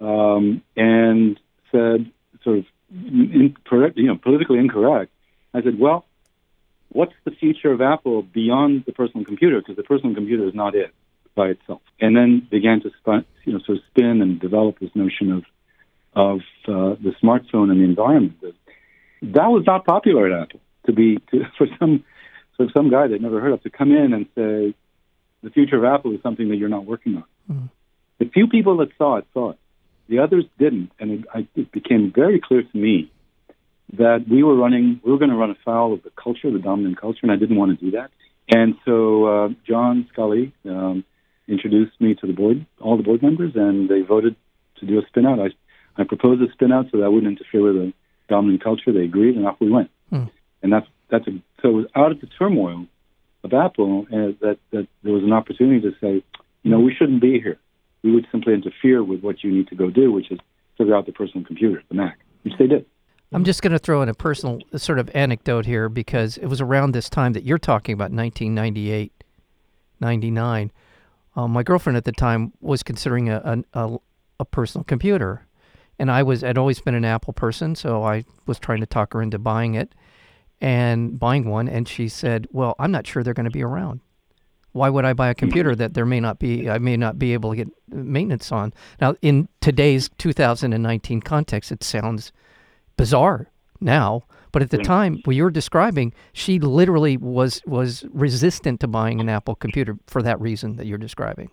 um, 0.00 0.62
and 0.76 1.38
said, 1.72 2.10
sort 2.42 2.58
of, 2.58 2.64
incorrect, 2.90 3.96
you 3.96 4.06
know, 4.06 4.16
politically 4.16 4.58
incorrect. 4.58 5.12
I 5.54 5.62
said, 5.62 5.78
well, 5.78 6.04
what's 6.88 7.14
the 7.24 7.30
future 7.30 7.72
of 7.72 7.80
Apple 7.80 8.22
beyond 8.22 8.84
the 8.86 8.92
personal 8.92 9.24
computer? 9.24 9.60
Because 9.60 9.76
the 9.76 9.82
personal 9.82 10.14
computer 10.14 10.46
is 10.46 10.54
not 10.54 10.74
it 10.74 10.92
by 11.34 11.48
itself. 11.48 11.80
And 12.00 12.16
then 12.16 12.46
began 12.50 12.80
to 12.82 12.90
spin, 13.00 13.24
you 13.44 13.52
know, 13.52 13.60
sort 13.64 13.78
of 13.78 13.84
spin 13.90 14.22
and 14.22 14.40
develop 14.40 14.78
this 14.78 14.90
notion 14.94 15.32
of 15.32 15.44
of 16.14 16.40
uh, 16.66 16.96
the 17.00 17.14
smartphone 17.22 17.70
and 17.70 17.80
the 17.80 17.84
environment. 17.84 18.38
That 19.22 19.48
was 19.48 19.64
not 19.66 19.84
popular 19.84 20.26
at 20.26 20.42
Apple 20.42 20.60
to 20.86 20.92
be 20.92 21.18
to, 21.30 21.44
for 21.58 21.66
some 21.78 22.04
for 22.56 22.66
some 22.76 22.90
guy 22.90 23.06
that 23.06 23.20
never 23.20 23.40
heard 23.40 23.52
of 23.52 23.62
to 23.62 23.70
come 23.70 23.92
in 23.92 24.12
and 24.12 24.26
say 24.34 24.74
the 25.42 25.50
future 25.50 25.76
of 25.76 25.84
Apple 25.84 26.12
is 26.12 26.22
something 26.22 26.48
that 26.48 26.56
you're 26.56 26.68
not 26.68 26.84
working 26.84 27.16
on. 27.16 27.24
Mm-hmm. 27.50 27.66
The 28.18 28.30
few 28.30 28.48
people 28.48 28.78
that 28.78 28.88
saw 28.98 29.16
it 29.18 29.26
saw 29.32 29.50
it. 29.50 29.58
The 30.08 30.20
others 30.20 30.44
didn't, 30.58 30.90
and 30.98 31.10
it, 31.10 31.24
I, 31.34 31.46
it 31.54 31.70
became 31.70 32.12
very 32.14 32.40
clear 32.40 32.62
to 32.62 32.76
me 32.76 33.10
that 33.94 34.26
we 34.30 34.42
were 34.42 34.56
running, 34.56 35.00
we 35.04 35.12
were 35.12 35.18
going 35.18 35.30
to 35.30 35.36
run 35.36 35.50
afoul 35.50 35.94
of 35.94 36.02
the 36.02 36.10
culture, 36.10 36.50
the 36.50 36.58
dominant 36.58 37.00
culture, 37.00 37.20
and 37.22 37.32
I 37.32 37.36
didn't 37.36 37.56
want 37.56 37.78
to 37.78 37.84
do 37.84 37.90
that. 37.92 38.10
And 38.48 38.76
so 38.84 39.24
uh, 39.26 39.48
John 39.66 40.08
Sculley 40.12 40.52
um, 40.64 41.04
introduced 41.46 42.00
me 42.00 42.14
to 42.14 42.26
the 42.26 42.32
board, 42.32 42.64
all 42.80 42.96
the 42.96 43.02
board 43.02 43.22
members, 43.22 43.52
and 43.54 43.88
they 43.88 44.00
voted 44.00 44.36
to 44.80 44.86
do 44.86 44.98
a 44.98 45.06
spin 45.06 45.26
out. 45.26 45.38
I, 45.40 45.48
I 46.00 46.04
proposed 46.04 46.42
a 46.42 46.52
spin 46.52 46.72
out 46.72 46.86
so 46.90 46.98
that 46.98 47.04
I 47.04 47.08
wouldn't 47.08 47.38
interfere 47.38 47.62
with 47.62 47.74
the 47.74 47.92
dominant 48.28 48.62
culture. 48.62 48.92
They 48.92 49.04
agreed, 49.04 49.36
and 49.36 49.46
off 49.46 49.56
we 49.60 49.70
went. 49.70 49.90
Hmm. 50.10 50.24
And 50.62 50.72
that's 50.72 50.86
that's 51.10 51.26
a, 51.26 51.32
so 51.62 51.68
it 51.68 51.72
was 51.72 51.86
out 51.94 52.12
of 52.12 52.20
the 52.20 52.28
turmoil 52.38 52.86
of 53.44 53.52
Apple 53.52 54.06
uh, 54.10 54.32
that 54.40 54.58
that 54.70 54.88
there 55.02 55.12
was 55.12 55.24
an 55.24 55.32
opportunity 55.32 55.80
to 55.80 55.92
say, 56.00 56.22
you 56.62 56.70
know, 56.70 56.80
we 56.80 56.94
shouldn't 56.94 57.20
be 57.20 57.40
here. 57.40 57.58
We 58.02 58.12
would 58.14 58.26
simply 58.30 58.54
interfere 58.54 59.02
with 59.02 59.22
what 59.22 59.42
you 59.42 59.50
need 59.50 59.68
to 59.68 59.74
go 59.74 59.90
do, 59.90 60.12
which 60.12 60.30
is 60.30 60.38
figure 60.76 60.94
out 60.94 61.06
the 61.06 61.12
personal 61.12 61.44
computer, 61.44 61.82
the 61.88 61.94
Mac, 61.94 62.18
which 62.42 62.54
they 62.58 62.66
did. 62.66 62.86
I'm 63.32 63.44
just 63.44 63.60
going 63.60 63.72
to 63.72 63.78
throw 63.78 64.00
in 64.00 64.08
a 64.08 64.14
personal 64.14 64.60
sort 64.76 64.98
of 64.98 65.10
anecdote 65.14 65.66
here 65.66 65.90
because 65.90 66.38
it 66.38 66.46
was 66.46 66.62
around 66.62 66.92
this 66.92 67.10
time 67.10 67.34
that 67.34 67.44
you're 67.44 67.58
talking 67.58 67.92
about, 67.92 68.10
1998, 68.10 69.12
99. 70.00 70.72
Um, 71.36 71.50
my 71.50 71.62
girlfriend 71.62 71.98
at 71.98 72.04
the 72.04 72.12
time 72.12 72.52
was 72.60 72.82
considering 72.82 73.28
a, 73.28 73.62
a, 73.74 73.98
a 74.40 74.44
personal 74.46 74.82
computer, 74.84 75.46
and 75.98 76.10
I 76.10 76.22
was 76.22 76.40
had 76.40 76.56
always 76.56 76.80
been 76.80 76.94
an 76.94 77.04
Apple 77.04 77.34
person, 77.34 77.74
so 77.74 78.02
I 78.02 78.24
was 78.46 78.58
trying 78.58 78.80
to 78.80 78.86
talk 78.86 79.12
her 79.12 79.20
into 79.20 79.38
buying 79.38 79.74
it 79.74 79.94
and 80.60 81.18
buying 81.18 81.48
one. 81.48 81.68
And 81.68 81.86
she 81.86 82.08
said, 82.08 82.48
"Well, 82.50 82.74
I'm 82.78 82.90
not 82.90 83.06
sure 83.06 83.22
they're 83.22 83.34
going 83.34 83.44
to 83.44 83.50
be 83.50 83.62
around. 83.62 84.00
Why 84.78 84.88
would 84.88 85.04
I 85.04 85.12
buy 85.12 85.28
a 85.28 85.34
hmm. 85.34 85.38
computer 85.38 85.74
that 85.74 85.94
there 85.94 86.06
may 86.06 86.20
not 86.20 86.38
be 86.38 86.70
I 86.70 86.78
may 86.78 86.96
not 86.96 87.18
be 87.18 87.32
able 87.32 87.50
to 87.50 87.56
get 87.56 87.68
maintenance 87.88 88.50
on?" 88.52 88.72
Now, 89.00 89.14
in 89.22 89.48
today's 89.60 90.08
2019 90.18 91.20
context, 91.20 91.72
it 91.72 91.84
sounds 91.84 92.32
bizarre 92.96 93.48
now, 93.80 94.24
but 94.52 94.62
at 94.62 94.70
the 94.70 94.78
time 94.78 95.20
what 95.24 95.36
you 95.36 95.44
were 95.44 95.50
describing, 95.50 96.12
she 96.32 96.58
literally 96.58 97.16
was 97.16 97.62
was 97.66 98.04
resistant 98.12 98.80
to 98.80 98.88
buying 98.88 99.20
an 99.20 99.28
Apple 99.28 99.54
computer 99.54 99.98
for 100.06 100.22
that 100.22 100.40
reason 100.40 100.76
that 100.76 100.86
you're 100.86 100.98
describing. 100.98 101.50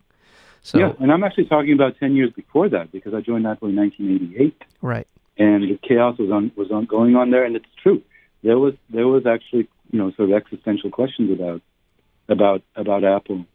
So 0.62 0.79
yeah, 0.79 0.94
and 1.00 1.12
I'm 1.12 1.24
actually 1.24 1.46
talking 1.46 1.74
about 1.74 2.00
10 2.00 2.15
years 2.15 2.32
before 2.32 2.70
that 2.70 2.91
because 2.91 3.13
I 3.13 3.22
joined 3.22 3.46
Apple 3.46 3.70
in 3.70 3.75
1988. 3.75 4.63
right, 4.82 5.08
and 5.38 5.63
the 5.63 5.79
chaos 5.88 6.17
was 6.17 6.32
on 6.32 6.51
was 6.55 6.72
on 6.72 6.86
going 6.86 7.15
on 7.15 7.29
there, 7.29 7.44
and 7.44 7.55
it's 7.55 7.65
true. 7.82 8.01
There 8.44 8.58
was 8.58 8.74
there 8.89 9.08
was 9.08 9.25
actually 9.25 9.67
you 9.91 10.00
know 10.00 10.12
sort 10.17 10.32
of 10.32 10.36
existential 10.36 10.89
questions 10.89 11.32
about 11.32 11.62
about 12.27 12.63
about 12.75 13.03
Apple. 13.03 13.46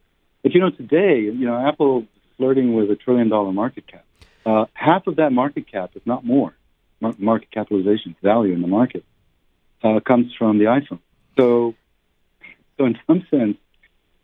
But 0.43 0.53
you 0.53 0.59
know 0.59 0.69
today 0.69 1.21
you 1.21 1.45
know 1.45 1.55
Apple 1.55 2.05
flirting 2.37 2.73
with 2.73 2.89
a 2.91 2.95
trillion 2.95 3.29
dollar 3.29 3.51
market 3.51 3.87
cap. 3.87 4.05
Uh, 4.45 4.65
half 4.73 5.05
of 5.05 5.17
that 5.17 5.31
market 5.31 5.71
cap, 5.71 5.91
if 5.95 6.05
not 6.05 6.25
more, 6.25 6.55
mar- 6.99 7.15
market 7.17 7.51
capitalization 7.51 8.15
value 8.23 8.53
in 8.53 8.61
the 8.61 8.67
market 8.67 9.03
uh, 9.83 9.99
comes 9.99 10.33
from 10.37 10.57
the 10.57 10.65
iPhone. 10.65 10.99
So 11.37 11.75
so 12.77 12.85
in 12.85 12.97
some 13.05 13.25
sense, 13.29 13.57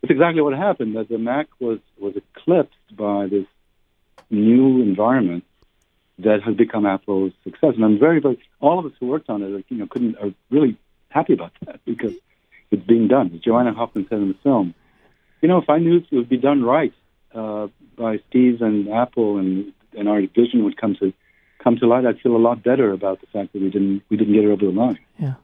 it's 0.02 0.10
exactly 0.10 0.42
what 0.42 0.56
happened. 0.56 0.96
That 0.96 1.08
the 1.08 1.18
Mac 1.18 1.48
was 1.60 1.78
was 1.98 2.14
eclipsed 2.16 2.96
by 2.96 3.26
this 3.26 3.46
new 4.30 4.82
environment 4.82 5.44
that 6.18 6.42
has 6.42 6.54
become 6.56 6.86
Apple's 6.86 7.32
success. 7.44 7.74
And 7.76 7.84
I'm 7.84 7.98
very, 7.98 8.20
very, 8.20 8.38
all 8.60 8.78
of 8.78 8.86
us 8.86 8.92
who 8.98 9.06
worked 9.06 9.30
on 9.30 9.42
it, 9.42 9.64
you 9.68 9.76
know, 9.76 9.86
couldn't, 9.86 10.16
are 10.18 10.32
really 10.50 10.76
happy 11.10 11.34
about 11.34 11.52
that 11.64 11.80
because 11.84 12.12
it's 12.70 12.86
being 12.86 13.08
done. 13.08 13.32
As 13.34 13.40
Joanna 13.40 13.72
Hoffman 13.72 14.06
said 14.08 14.18
in 14.18 14.28
the 14.28 14.38
film, 14.42 14.74
you 15.40 15.48
know, 15.48 15.58
if 15.58 15.68
I 15.68 15.78
knew 15.78 15.98
it 15.98 16.06
would 16.12 16.28
be 16.28 16.36
done 16.36 16.62
right 16.62 16.92
uh, 17.34 17.68
by 17.96 18.18
Steve 18.28 18.60
and 18.60 18.88
Apple 18.88 19.38
and, 19.38 19.72
and 19.96 20.08
our 20.08 20.20
vision 20.20 20.64
would 20.64 20.76
come 20.80 20.96
to, 21.00 21.12
come 21.62 21.76
to 21.76 21.86
light, 21.86 22.04
I'd 22.06 22.20
feel 22.20 22.36
a 22.36 22.38
lot 22.38 22.62
better 22.62 22.92
about 22.92 23.20
the 23.20 23.26
fact 23.28 23.52
that 23.52 23.62
we 23.62 23.70
didn't, 23.70 24.02
we 24.10 24.16
didn't 24.16 24.34
get 24.34 24.44
it 24.44 24.50
over 24.50 24.64
the 24.64 24.72
line. 24.72 24.98
yeah. 25.18 25.34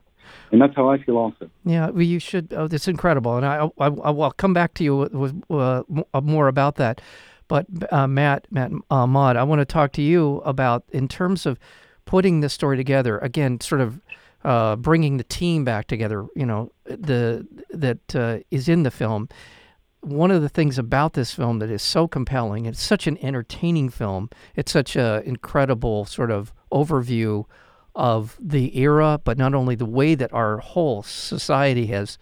And 0.51 0.61
that's 0.61 0.75
how 0.75 0.89
I 0.89 1.01
feel 1.01 1.17
also. 1.17 1.49
Yeah, 1.65 1.89
well, 1.89 2.01
you 2.01 2.19
should. 2.19 2.53
Oh, 2.53 2.67
it's 2.71 2.87
incredible, 2.87 3.37
and 3.37 3.45
I, 3.45 3.69
I, 3.79 3.87
I 3.87 4.09
will 4.09 4.31
come 4.31 4.53
back 4.53 4.73
to 4.75 4.83
you 4.83 4.95
with, 4.97 5.13
with 5.13 5.43
uh, 5.49 5.83
uh, 6.13 6.21
more 6.21 6.47
about 6.47 6.75
that. 6.75 7.01
But 7.47 7.67
uh, 7.91 8.07
Matt, 8.07 8.47
Matt 8.51 8.71
uh, 8.89 9.05
Maude, 9.05 9.37
I 9.37 9.43
want 9.43 9.59
to 9.59 9.65
talk 9.65 9.91
to 9.93 10.01
you 10.01 10.37
about 10.45 10.83
in 10.91 11.07
terms 11.07 11.45
of 11.45 11.59
putting 12.05 12.39
this 12.39 12.53
story 12.53 12.77
together. 12.77 13.19
Again, 13.19 13.59
sort 13.61 13.81
of 13.81 14.01
uh, 14.45 14.75
bringing 14.75 15.17
the 15.17 15.23
team 15.23 15.65
back 15.65 15.87
together. 15.87 16.27
You 16.35 16.45
know, 16.45 16.71
the 16.85 17.47
that 17.71 18.15
uh, 18.15 18.39
is 18.51 18.69
in 18.69 18.83
the 18.83 18.91
film. 18.91 19.27
One 20.01 20.29
of 20.29 20.43
the 20.43 20.49
things 20.49 20.77
about 20.77 21.13
this 21.13 21.33
film 21.33 21.57
that 21.59 21.71
is 21.71 21.81
so 21.81 22.07
compelling, 22.07 22.67
it's 22.67 22.81
such 22.81 23.07
an 23.07 23.17
entertaining 23.23 23.89
film. 23.89 24.29
It's 24.55 24.71
such 24.71 24.95
an 24.95 25.23
incredible 25.23 26.05
sort 26.05 26.29
of 26.29 26.53
overview 26.71 27.45
of 27.95 28.37
the 28.39 28.77
era, 28.77 29.19
but 29.23 29.39
not 29.39 29.55
only 29.55 29.73
the 29.73 29.85
way 29.85 30.13
that 30.13 30.31
our 30.31 30.59
whole 30.59 31.01
society 31.01 31.87
has 31.87 32.19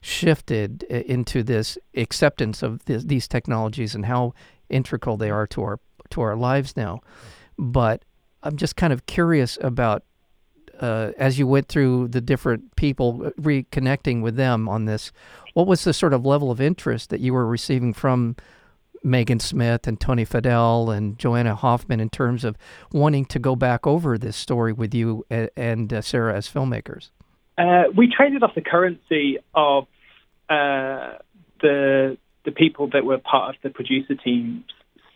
shifted 0.00 0.84
into 0.84 1.42
this 1.42 1.76
acceptance 1.94 2.62
of 2.62 2.82
these 2.86 3.28
technologies 3.28 3.94
and 3.94 4.06
how 4.06 4.32
integral 4.70 5.18
they 5.18 5.28
are 5.28 5.46
to 5.48 5.62
our 5.62 5.80
to 6.08 6.22
our 6.22 6.34
lives 6.36 6.78
now. 6.78 7.00
But 7.58 8.06
I'm 8.42 8.56
just 8.56 8.76
kind 8.76 8.92
of 8.92 9.04
curious 9.04 9.58
about 9.60 10.02
uh, 10.80 11.12
as 11.18 11.38
you 11.38 11.46
went 11.46 11.68
through 11.68 12.08
the 12.08 12.20
different 12.20 12.74
people 12.76 13.22
uh, 13.26 13.30
reconnecting 13.40 14.22
with 14.22 14.36
them 14.36 14.68
on 14.68 14.84
this. 14.84 15.12
What 15.54 15.66
was 15.66 15.84
the 15.84 15.92
sort 15.92 16.12
of 16.12 16.24
level 16.24 16.50
of 16.50 16.60
interest 16.60 17.10
that 17.10 17.20
you 17.20 17.32
were 17.32 17.46
receiving 17.46 17.92
from 17.92 18.36
Megan 19.02 19.40
Smith 19.40 19.86
and 19.86 20.00
Tony 20.00 20.24
Fadell 20.24 20.94
and 20.94 21.18
Joanna 21.18 21.54
Hoffman 21.54 22.00
in 22.00 22.10
terms 22.10 22.44
of 22.44 22.56
wanting 22.92 23.24
to 23.26 23.38
go 23.38 23.56
back 23.56 23.86
over 23.86 24.18
this 24.18 24.36
story 24.36 24.72
with 24.72 24.94
you 24.94 25.24
and, 25.30 25.50
and 25.56 25.92
uh, 25.92 26.00
Sarah 26.00 26.34
as 26.34 26.48
filmmakers? 26.48 27.10
Uh, 27.56 27.84
we 27.96 28.08
traded 28.08 28.42
off 28.42 28.54
the 28.54 28.60
currency 28.60 29.38
of 29.54 29.84
uh, 30.48 31.18
the 31.60 32.16
the 32.44 32.52
people 32.52 32.88
that 32.92 33.04
were 33.04 33.18
part 33.18 33.56
of 33.56 33.62
the 33.62 33.70
producer 33.70 34.14
teams. 34.14 34.64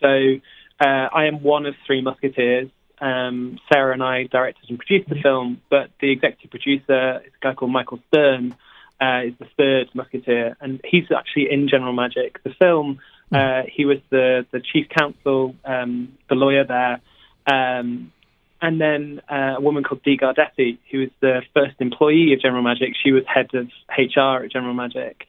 So 0.00 0.34
uh, 0.80 1.08
I 1.14 1.26
am 1.26 1.42
one 1.42 1.66
of 1.66 1.74
three 1.86 2.02
musketeers. 2.02 2.68
Um, 3.02 3.58
Sarah 3.70 3.92
and 3.92 4.02
I 4.02 4.24
directed 4.24 4.70
and 4.70 4.78
produced 4.78 5.08
the 5.08 5.20
film, 5.20 5.60
but 5.68 5.90
the 6.00 6.12
executive 6.12 6.50
producer 6.50 7.20
is 7.26 7.32
a 7.34 7.42
guy 7.42 7.54
called 7.54 7.72
Michael 7.72 7.98
Stern, 8.08 8.54
uh, 9.00 9.22
is 9.26 9.34
the 9.40 9.48
third 9.58 9.90
musketeer, 9.92 10.56
and 10.60 10.80
he's 10.84 11.10
actually 11.14 11.50
in 11.50 11.68
General 11.68 11.92
Magic. 11.92 12.40
The 12.44 12.54
film, 12.60 13.00
uh, 13.32 13.62
he 13.68 13.84
was 13.86 13.98
the 14.10 14.46
the 14.52 14.60
chief 14.60 14.88
counsel, 14.88 15.56
um, 15.64 16.16
the 16.28 16.36
lawyer 16.36 16.64
there. 16.64 17.00
Um, 17.44 18.12
and 18.60 18.80
then 18.80 19.20
uh, 19.28 19.56
a 19.56 19.60
woman 19.60 19.82
called 19.82 20.04
Dee 20.04 20.16
Gardetti, 20.16 20.78
who 20.92 21.00
was 21.00 21.08
the 21.20 21.42
first 21.52 21.74
employee 21.80 22.32
of 22.32 22.40
General 22.40 22.62
Magic. 22.62 22.94
She 23.02 23.10
was 23.10 23.24
head 23.26 23.50
of 23.54 23.66
HR 23.98 24.44
at 24.44 24.52
General 24.52 24.74
Magic. 24.74 25.26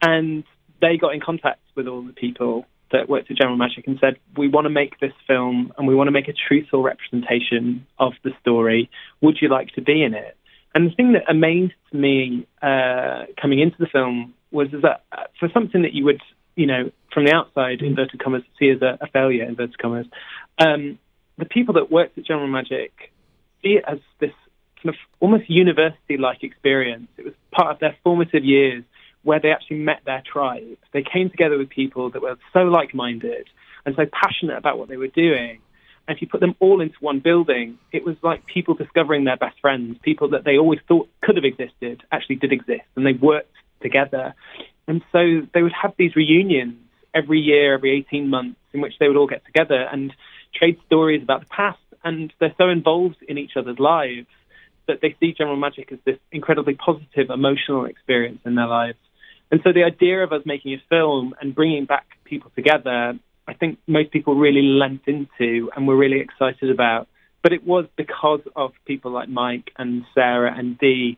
And 0.00 0.44
they 0.80 0.96
got 0.96 1.12
in 1.12 1.20
contact 1.20 1.58
with 1.74 1.88
all 1.88 2.02
the 2.02 2.12
people 2.12 2.64
that 2.92 3.08
worked 3.08 3.30
at 3.30 3.36
General 3.36 3.56
Magic 3.56 3.86
and 3.86 3.98
said, 4.00 4.16
We 4.36 4.48
want 4.48 4.66
to 4.66 4.70
make 4.70 4.98
this 5.00 5.12
film 5.26 5.72
and 5.76 5.86
we 5.86 5.94
want 5.94 6.08
to 6.08 6.12
make 6.12 6.28
a 6.28 6.32
truthful 6.32 6.82
representation 6.82 7.86
of 7.98 8.12
the 8.22 8.30
story. 8.40 8.90
Would 9.20 9.38
you 9.40 9.48
like 9.48 9.68
to 9.74 9.82
be 9.82 10.02
in 10.02 10.14
it? 10.14 10.36
And 10.74 10.90
the 10.90 10.94
thing 10.94 11.12
that 11.12 11.22
amazed 11.28 11.72
me 11.92 12.46
uh, 12.60 13.24
coming 13.40 13.60
into 13.60 13.76
the 13.78 13.86
film 13.86 14.34
was 14.50 14.68
is 14.72 14.82
that 14.82 15.04
uh, 15.10 15.24
for 15.40 15.48
something 15.52 15.82
that 15.82 15.94
you 15.94 16.04
would, 16.04 16.20
you 16.54 16.66
know, 16.66 16.90
from 17.12 17.24
the 17.24 17.32
outside, 17.32 17.80
inverted 17.80 18.22
commas, 18.22 18.42
see 18.58 18.70
as 18.70 18.82
a, 18.82 18.98
a 19.00 19.06
failure, 19.08 19.44
inverted 19.44 19.78
commas, 19.78 20.06
um, 20.58 20.98
the 21.38 21.46
people 21.46 21.74
that 21.74 21.90
worked 21.90 22.18
at 22.18 22.26
General 22.26 22.46
Magic 22.46 22.92
see 23.62 23.78
it 23.78 23.84
as 23.88 23.98
this 24.20 24.32
kind 24.82 24.90
of 24.90 24.96
almost 25.18 25.48
university-like 25.48 26.42
experience. 26.42 27.08
It 27.16 27.24
was 27.24 27.34
part 27.50 27.74
of 27.74 27.80
their 27.80 27.96
formative 28.04 28.44
years 28.44 28.84
where 29.26 29.40
they 29.40 29.50
actually 29.50 29.78
met 29.78 30.02
their 30.06 30.22
tribe. 30.24 30.78
They 30.92 31.02
came 31.02 31.30
together 31.30 31.58
with 31.58 31.68
people 31.68 32.10
that 32.10 32.22
were 32.22 32.38
so 32.52 32.60
like-minded 32.60 33.48
and 33.84 33.96
so 33.96 34.06
passionate 34.12 34.56
about 34.56 34.78
what 34.78 34.88
they 34.88 34.96
were 34.96 35.08
doing. 35.08 35.58
And 36.06 36.16
if 36.16 36.22
you 36.22 36.28
put 36.28 36.38
them 36.38 36.54
all 36.60 36.80
into 36.80 36.94
one 37.00 37.18
building, 37.18 37.76
it 37.90 38.04
was 38.04 38.14
like 38.22 38.46
people 38.46 38.74
discovering 38.74 39.24
their 39.24 39.36
best 39.36 39.58
friends, 39.60 39.98
people 40.00 40.28
that 40.28 40.44
they 40.44 40.56
always 40.56 40.78
thought 40.86 41.08
could 41.22 41.34
have 41.34 41.44
existed, 41.44 42.04
actually 42.12 42.36
did 42.36 42.52
exist, 42.52 42.84
and 42.94 43.04
they 43.04 43.14
worked 43.14 43.52
together. 43.82 44.32
And 44.86 45.02
so 45.10 45.42
they 45.52 45.62
would 45.62 45.72
have 45.72 45.94
these 45.98 46.14
reunions 46.14 46.76
every 47.12 47.40
year, 47.40 47.74
every 47.74 47.98
18 48.08 48.30
months, 48.30 48.60
in 48.72 48.80
which 48.80 48.94
they 49.00 49.08
would 49.08 49.16
all 49.16 49.26
get 49.26 49.44
together 49.44 49.88
and 49.90 50.14
trade 50.54 50.78
stories 50.86 51.24
about 51.24 51.40
the 51.40 51.46
past. 51.46 51.80
And 52.04 52.32
they're 52.38 52.54
so 52.58 52.68
involved 52.68 53.16
in 53.26 53.38
each 53.38 53.56
other's 53.56 53.80
lives 53.80 54.28
that 54.86 55.00
they 55.02 55.16
see 55.18 55.32
General 55.32 55.56
Magic 55.56 55.90
as 55.90 55.98
this 56.04 56.18
incredibly 56.30 56.74
positive 56.74 57.28
emotional 57.28 57.86
experience 57.86 58.38
in 58.44 58.54
their 58.54 58.68
lives. 58.68 58.98
And 59.50 59.60
so 59.62 59.72
the 59.72 59.84
idea 59.84 60.22
of 60.22 60.32
us 60.32 60.42
making 60.44 60.74
a 60.74 60.82
film 60.88 61.34
and 61.40 61.54
bringing 61.54 61.84
back 61.84 62.06
people 62.24 62.50
together, 62.56 63.14
I 63.46 63.54
think 63.54 63.78
most 63.86 64.10
people 64.10 64.34
really 64.34 64.62
lent 64.62 65.02
into 65.06 65.70
and 65.74 65.86
were 65.86 65.96
really 65.96 66.20
excited 66.20 66.70
about. 66.70 67.08
But 67.42 67.52
it 67.52 67.64
was 67.64 67.86
because 67.96 68.40
of 68.56 68.72
people 68.86 69.12
like 69.12 69.28
Mike 69.28 69.70
and 69.76 70.04
Sarah 70.14 70.52
and 70.56 70.78
Dee 70.78 71.16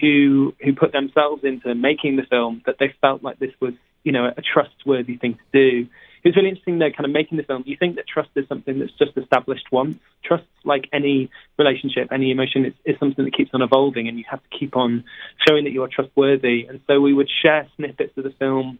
who 0.00 0.54
who 0.62 0.74
put 0.74 0.92
themselves 0.92 1.42
into 1.42 1.74
making 1.74 2.16
the 2.16 2.22
film 2.22 2.62
that 2.66 2.76
they 2.78 2.94
felt 3.00 3.22
like 3.22 3.38
this 3.38 3.52
was, 3.60 3.72
you 4.04 4.12
know, 4.12 4.26
a 4.26 4.42
trustworthy 4.42 5.16
thing 5.16 5.34
to 5.34 5.42
do. 5.52 5.88
It 6.22 6.28
was 6.28 6.36
really 6.36 6.50
interesting 6.50 6.78
though, 6.78 6.90
kind 6.90 7.04
of 7.04 7.10
making 7.10 7.38
the 7.38 7.44
film. 7.44 7.62
You 7.66 7.76
think 7.76 7.96
that 7.96 8.06
trust 8.06 8.30
is 8.36 8.46
something 8.48 8.78
that's 8.78 8.92
just 8.92 9.16
established 9.16 9.66
once. 9.72 9.98
Trust, 10.24 10.44
like 10.64 10.88
any 10.92 11.30
relationship, 11.58 12.08
any 12.12 12.30
emotion, 12.30 12.66
is, 12.66 12.74
is 12.84 12.98
something 12.98 13.24
that 13.24 13.34
keeps 13.34 13.50
on 13.54 13.62
evolving, 13.62 14.08
and 14.08 14.18
you 14.18 14.24
have 14.30 14.42
to 14.42 14.58
keep 14.58 14.76
on 14.76 15.04
showing 15.48 15.64
that 15.64 15.70
you're 15.70 15.88
trustworthy. 15.88 16.66
And 16.68 16.80
so 16.86 17.00
we 17.00 17.14
would 17.14 17.30
share 17.42 17.66
snippets 17.76 18.16
of 18.16 18.24
the 18.24 18.30
film 18.38 18.78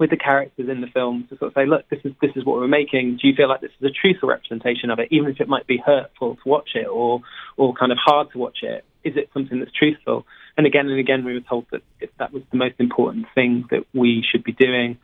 with 0.00 0.08
the 0.08 0.16
characters 0.16 0.68
in 0.70 0.80
the 0.80 0.86
film 0.86 1.26
to 1.28 1.36
sort 1.36 1.48
of 1.48 1.54
say, 1.54 1.66
look, 1.66 1.86
this 1.90 2.00
is 2.04 2.12
this 2.22 2.30
is 2.34 2.44
what 2.44 2.56
we're 2.56 2.66
making. 2.66 3.18
Do 3.20 3.28
you 3.28 3.34
feel 3.34 3.48
like 3.48 3.60
this 3.60 3.70
is 3.80 3.90
a 3.90 3.92
truthful 3.92 4.30
representation 4.30 4.90
of 4.90 4.98
it, 4.98 5.08
even 5.10 5.28
if 5.30 5.40
it 5.40 5.48
might 5.48 5.66
be 5.66 5.76
hurtful 5.76 6.36
to 6.36 6.40
watch 6.46 6.70
it 6.74 6.86
or 6.86 7.20
or 7.56 7.74
kind 7.74 7.92
of 7.92 7.98
hard 8.02 8.32
to 8.32 8.38
watch 8.38 8.60
it? 8.62 8.84
Is 9.04 9.16
it 9.16 9.28
something 9.34 9.58
that's 9.58 9.72
truthful? 9.72 10.26
And 10.56 10.66
again 10.66 10.88
and 10.88 10.98
again, 10.98 11.24
we 11.24 11.34
were 11.34 11.40
told 11.40 11.66
that 11.70 11.82
that 12.18 12.32
was 12.32 12.42
the 12.50 12.56
most 12.56 12.76
important 12.78 13.26
thing 13.34 13.66
that 13.70 13.84
we 13.92 14.24
should 14.28 14.42
be 14.42 14.52
doing. 14.52 14.98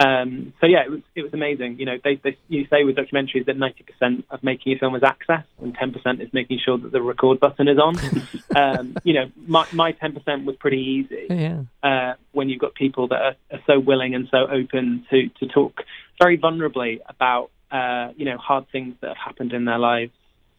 Um, 0.00 0.54
so 0.62 0.66
yeah, 0.66 0.82
it 0.84 0.90
was 0.90 1.00
it 1.14 1.22
was 1.22 1.34
amazing. 1.34 1.78
You 1.78 1.84
know, 1.84 1.98
they, 2.02 2.18
they 2.24 2.38
you 2.48 2.66
say 2.70 2.84
with 2.84 2.96
documentaries 2.96 3.44
that 3.44 3.58
ninety 3.58 3.84
percent 3.84 4.24
of 4.30 4.42
making 4.42 4.72
a 4.72 4.78
film 4.78 4.94
is 4.94 5.02
access, 5.02 5.44
and 5.60 5.74
ten 5.74 5.92
percent 5.92 6.22
is 6.22 6.32
making 6.32 6.58
sure 6.64 6.78
that 6.78 6.90
the 6.90 7.02
record 7.02 7.38
button 7.38 7.68
is 7.68 7.78
on. 7.78 7.96
um, 8.56 8.96
you 9.04 9.12
know, 9.12 9.30
my 9.46 9.66
my 9.72 9.92
ten 9.92 10.14
percent 10.14 10.46
was 10.46 10.56
pretty 10.56 10.78
easy. 10.78 11.26
Yeah. 11.28 11.62
Uh, 11.82 12.14
when 12.32 12.48
you've 12.48 12.60
got 12.60 12.74
people 12.74 13.08
that 13.08 13.20
are, 13.20 13.36
are, 13.52 13.60
so 13.66 13.78
willing 13.78 14.14
and 14.14 14.26
so 14.30 14.46
open 14.50 15.04
to 15.10 15.28
to 15.38 15.46
talk 15.46 15.82
very 16.18 16.38
vulnerably 16.38 17.00
about 17.06 17.50
uh, 17.70 18.12
you 18.16 18.24
know 18.24 18.38
hard 18.38 18.70
things 18.72 18.94
that 19.02 19.08
have 19.08 19.18
happened 19.18 19.52
in 19.52 19.66
their 19.66 19.78
lives. 19.78 20.12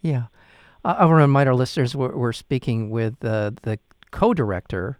Yeah, 0.03 0.25
uh, 0.85 0.97
I 0.99 1.05
want 1.05 1.17
to 1.17 1.21
remind 1.21 1.49
our 1.49 1.55
listeners 1.55 1.95
we're, 1.95 2.15
we're 2.15 2.31
speaking 2.31 2.91
with 2.91 3.25
uh, 3.25 3.51
the 3.63 3.79
co-director 4.11 4.99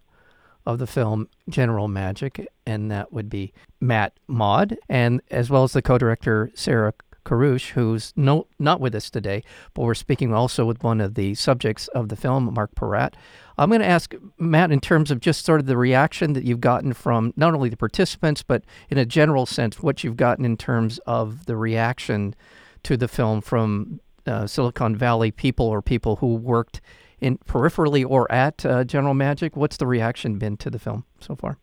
of 0.66 0.78
the 0.78 0.86
film 0.86 1.28
General 1.48 1.88
Magic, 1.88 2.46
and 2.66 2.90
that 2.90 3.12
would 3.12 3.28
be 3.28 3.52
Matt 3.80 4.14
Maude, 4.26 4.78
and 4.88 5.20
as 5.30 5.50
well 5.50 5.64
as 5.64 5.72
the 5.72 5.82
co-director 5.82 6.50
Sarah 6.54 6.94
Kerruish, 7.24 7.70
who's 7.70 8.12
no 8.16 8.46
not 8.58 8.80
with 8.80 8.94
us 8.94 9.10
today, 9.10 9.42
but 9.74 9.82
we're 9.82 9.94
speaking 9.94 10.34
also 10.34 10.64
with 10.64 10.82
one 10.82 11.00
of 11.00 11.14
the 11.14 11.34
subjects 11.34 11.88
of 11.88 12.08
the 12.08 12.16
film, 12.16 12.52
Mark 12.52 12.74
Porat. 12.74 13.14
I'm 13.58 13.68
going 13.68 13.80
to 13.80 13.86
ask 13.86 14.14
Matt 14.38 14.72
in 14.72 14.80
terms 14.80 15.10
of 15.10 15.20
just 15.20 15.44
sort 15.44 15.60
of 15.60 15.66
the 15.66 15.76
reaction 15.76 16.32
that 16.32 16.44
you've 16.44 16.60
gotten 16.60 16.92
from 16.94 17.32
not 17.36 17.54
only 17.54 17.68
the 17.68 17.76
participants, 17.76 18.42
but 18.42 18.64
in 18.90 18.98
a 18.98 19.04
general 19.04 19.46
sense, 19.46 19.82
what 19.82 20.02
you've 20.02 20.16
gotten 20.16 20.44
in 20.44 20.56
terms 20.56 20.98
of 21.06 21.46
the 21.46 21.56
reaction 21.56 22.34
to 22.82 22.96
the 22.96 23.08
film 23.08 23.40
from 23.40 24.00
uh, 24.26 24.46
Silicon 24.46 24.96
Valley 24.96 25.30
people 25.30 25.66
or 25.66 25.82
people 25.82 26.16
who 26.16 26.34
worked 26.34 26.80
in 27.22 27.38
peripherally 27.38 28.04
or 28.06 28.30
at 28.30 28.66
uh, 28.66 28.84
General 28.84 29.14
Magic. 29.14 29.56
What's 29.56 29.76
the 29.76 29.86
reaction 29.86 30.38
been 30.38 30.56
to 30.58 30.68
the 30.68 30.78
film 30.78 31.04
so 31.20 31.36
far? 31.36 31.56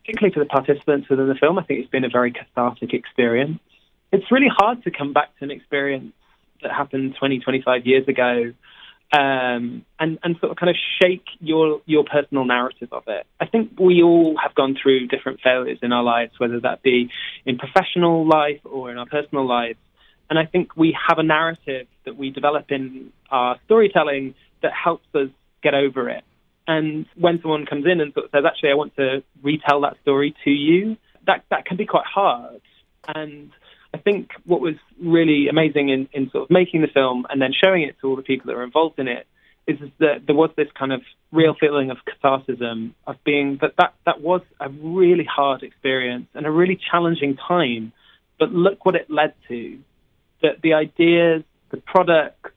Particularly 0.00 0.34
for 0.34 0.40
the 0.40 0.46
participants 0.46 1.08
within 1.08 1.28
the 1.28 1.34
film, 1.34 1.58
I 1.58 1.62
think 1.62 1.80
it's 1.80 1.90
been 1.90 2.04
a 2.04 2.10
very 2.10 2.32
cathartic 2.32 2.92
experience. 2.92 3.60
It's 4.12 4.30
really 4.32 4.50
hard 4.50 4.82
to 4.84 4.90
come 4.90 5.12
back 5.12 5.36
to 5.38 5.44
an 5.44 5.50
experience 5.50 6.12
that 6.62 6.72
happened 6.72 7.16
20, 7.18 7.40
25 7.40 7.86
years 7.86 8.08
ago 8.08 8.52
um, 9.12 9.84
and, 10.00 10.18
and 10.22 10.36
sort 10.40 10.50
of 10.50 10.56
kind 10.56 10.70
of 10.70 10.76
shake 11.00 11.24
your, 11.40 11.80
your 11.86 12.04
personal 12.04 12.44
narrative 12.44 12.88
of 12.92 13.04
it. 13.06 13.26
I 13.38 13.46
think 13.46 13.78
we 13.78 14.02
all 14.02 14.36
have 14.42 14.54
gone 14.54 14.76
through 14.80 15.08
different 15.08 15.40
failures 15.42 15.78
in 15.82 15.92
our 15.92 16.02
lives, 16.02 16.32
whether 16.38 16.60
that 16.60 16.82
be 16.82 17.10
in 17.44 17.58
professional 17.58 18.26
life 18.26 18.60
or 18.64 18.90
in 18.90 18.98
our 18.98 19.06
personal 19.06 19.46
lives. 19.46 19.78
And 20.30 20.38
I 20.38 20.46
think 20.46 20.76
we 20.76 20.96
have 21.08 21.18
a 21.18 21.22
narrative 21.22 21.86
that 22.06 22.16
we 22.16 22.30
develop 22.30 22.70
in 22.70 23.12
our 23.30 23.58
storytelling 23.66 24.34
that 24.64 24.72
helps 24.72 25.06
us 25.14 25.28
get 25.62 25.74
over 25.74 26.08
it. 26.08 26.24
And 26.66 27.06
when 27.14 27.40
someone 27.40 27.66
comes 27.66 27.84
in 27.86 28.00
and 28.00 28.12
sort 28.14 28.26
of 28.26 28.30
says, 28.32 28.44
actually, 28.46 28.70
I 28.70 28.74
want 28.74 28.96
to 28.96 29.22
retell 29.42 29.82
that 29.82 29.96
story 30.02 30.34
to 30.44 30.50
you, 30.50 30.96
that, 31.26 31.44
that 31.50 31.66
can 31.66 31.76
be 31.76 31.86
quite 31.86 32.06
hard. 32.06 32.62
And 33.06 33.50
I 33.92 33.98
think 33.98 34.30
what 34.44 34.60
was 34.60 34.74
really 35.00 35.48
amazing 35.48 35.90
in, 35.90 36.08
in 36.12 36.30
sort 36.30 36.44
of 36.44 36.50
making 36.50 36.80
the 36.80 36.88
film 36.88 37.26
and 37.28 37.40
then 37.40 37.52
showing 37.52 37.82
it 37.82 37.96
to 38.00 38.08
all 38.08 38.16
the 38.16 38.22
people 38.22 38.46
that 38.48 38.56
were 38.56 38.64
involved 38.64 38.98
in 38.98 39.08
it 39.08 39.26
is, 39.66 39.78
that 39.98 40.26
there 40.26 40.34
was 40.34 40.50
this 40.56 40.68
kind 40.78 40.92
of 40.92 41.02
real 41.32 41.54
feeling 41.54 41.90
of 41.90 41.98
catharsis 42.04 42.60
of 43.06 43.16
being 43.24 43.58
that, 43.60 43.74
that 43.78 43.94
that 44.06 44.20
was 44.20 44.42
a 44.60 44.68
really 44.68 45.24
hard 45.24 45.62
experience 45.62 46.26
and 46.34 46.46
a 46.46 46.50
really 46.50 46.78
challenging 46.90 47.36
time. 47.36 47.92
But 48.38 48.52
look 48.52 48.84
what 48.86 48.94
it 48.94 49.10
led 49.10 49.34
to. 49.48 49.78
That 50.42 50.60
the 50.62 50.74
ideas, 50.74 51.44
the 51.70 51.78
products, 51.78 52.50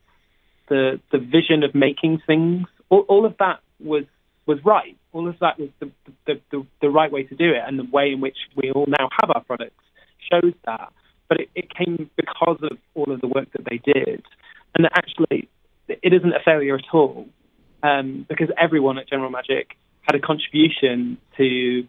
the 0.70 1.00
the 1.12 1.20
vision 1.20 1.64
of 1.64 1.74
making 1.74 2.22
things, 2.26 2.68
all, 2.90 3.06
all 3.08 3.26
of 3.26 3.36
that 3.40 3.60
was 3.80 4.04
was 4.46 4.60
right. 4.64 4.98
All 5.14 5.28
of 5.28 5.36
that 5.40 5.60
was 5.60 5.70
the, 5.80 5.92
the, 6.26 6.40
the, 6.52 6.66
the, 6.82 6.90
right 6.90 7.12
way 7.12 7.24
to 7.24 7.36
do 7.36 7.50
it, 7.52 7.62
and 7.66 7.78
the 7.78 7.88
way 7.92 8.12
in 8.14 8.22
which 8.22 8.38
we 8.56 8.72
all 8.72 8.86
now 8.88 9.10
have 9.22 9.32
our 9.34 9.44
products 9.44 9.84
shows 10.32 10.54
that. 10.66 10.94
But 11.28 11.42
it, 11.42 11.50
it 11.56 11.76
came 11.76 12.10
because 12.16 12.60
of 12.64 12.78
all 12.96 13.12
of 13.12 13.20
the 13.20 13.28
work 13.28 13.52
that 13.54 13.66
they 13.70 13.78
did, 13.78 14.24
and 14.76 14.86
that 14.86 14.92
actually 14.96 15.50
it 15.90 16.14
isn't 16.14 16.32
a 16.32 16.40
failure 16.46 16.76
at 16.76 16.86
all, 16.94 17.28
um, 17.84 18.26
because 18.30 18.50
everyone 18.58 18.98
at 18.98 19.10
General 19.10 19.30
Magic 19.30 19.76
had 20.02 20.16
a 20.16 20.20
contribution 20.20 21.18
to 21.38 21.86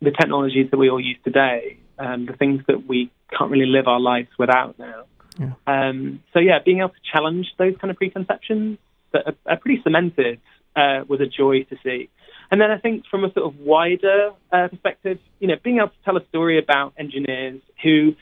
the 0.00 0.10
technologies 0.10 0.70
that 0.70 0.78
we 0.78 0.90
all 0.90 1.00
use 1.00 1.18
today, 1.22 1.78
um, 1.98 2.26
the 2.26 2.32
things 2.32 2.62
that 2.66 2.86
we 2.88 3.10
can't 3.36 3.50
really 3.50 3.66
live 3.66 3.86
our 3.86 4.00
lives 4.00 4.28
without 4.38 4.78
now. 4.78 5.04
Yeah. 5.38 5.52
Um, 5.66 6.22
so 6.32 6.38
yeah, 6.38 6.58
being 6.64 6.78
able 6.78 6.90
to 6.90 7.00
challenge 7.12 7.46
those 7.58 7.74
kind 7.80 7.90
of 7.90 7.96
preconceptions 7.96 8.78
that 9.12 9.26
are, 9.26 9.34
are 9.46 9.56
pretty 9.56 9.82
cemented 9.82 10.40
uh, 10.76 11.04
was 11.08 11.20
a 11.20 11.26
joy 11.26 11.64
to 11.64 11.76
see. 11.82 12.08
And 12.50 12.60
then 12.60 12.70
I 12.70 12.78
think 12.78 13.06
from 13.10 13.24
a 13.24 13.32
sort 13.32 13.46
of 13.46 13.60
wider 13.60 14.32
uh, 14.52 14.68
perspective, 14.68 15.18
you 15.40 15.48
know, 15.48 15.56
being 15.62 15.78
able 15.78 15.88
to 15.88 15.94
tell 16.04 16.16
a 16.16 16.26
story 16.26 16.58
about 16.58 16.92
engineers 16.98 17.60
who 17.82 18.14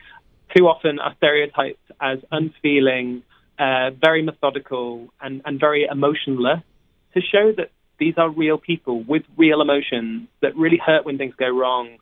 too 0.57 0.69
often 0.69 0.99
are 1.01 1.15
stereotyped 1.17 1.83
as 2.01 2.19
unfeeling, 2.31 3.23
uh, 3.59 3.91
very 3.91 4.23
methodical, 4.23 5.09
and, 5.21 5.43
and 5.45 5.59
very 5.59 5.87
emotionless, 5.91 6.63
to 7.15 7.21
show 7.21 7.53
that 7.57 7.71
these 7.99 8.15
are 8.17 8.29
real 8.29 8.57
people 8.57 9.03
with 9.03 9.23
real 9.37 9.61
emotions 9.61 10.29
that 10.43 10.57
really 10.57 10.79
hurt 10.79 11.05
when 11.05 11.19
things 11.19 11.35
go 11.37 11.49
wrong, 11.49 11.99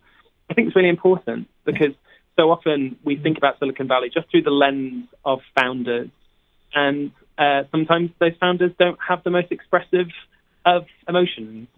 I 0.51 0.55
think 0.55 0.69
it's 0.69 0.77
really 0.77 0.89
important 0.89 1.49
because 1.65 1.95
so 2.39 2.51
often 2.51 2.97
we 3.05 3.17
think 3.17 3.37
about 3.37 3.59
Silicon 3.59 3.89
Valley 3.89 4.11
just 4.13 4.31
through 4.31 4.43
the 4.43 4.51
lens 4.51 5.07
of 5.25 5.41
founders, 5.59 6.09
and 6.73 7.11
uh, 7.37 7.65
sometimes 7.71 8.11
those 8.21 8.37
founders 8.41 8.73
don't 8.79 8.99
have 9.07 9.25
the 9.25 9.31
most 9.31 9.51
expressive 9.51 10.09
of 10.65 10.87
emotions. 11.09 11.69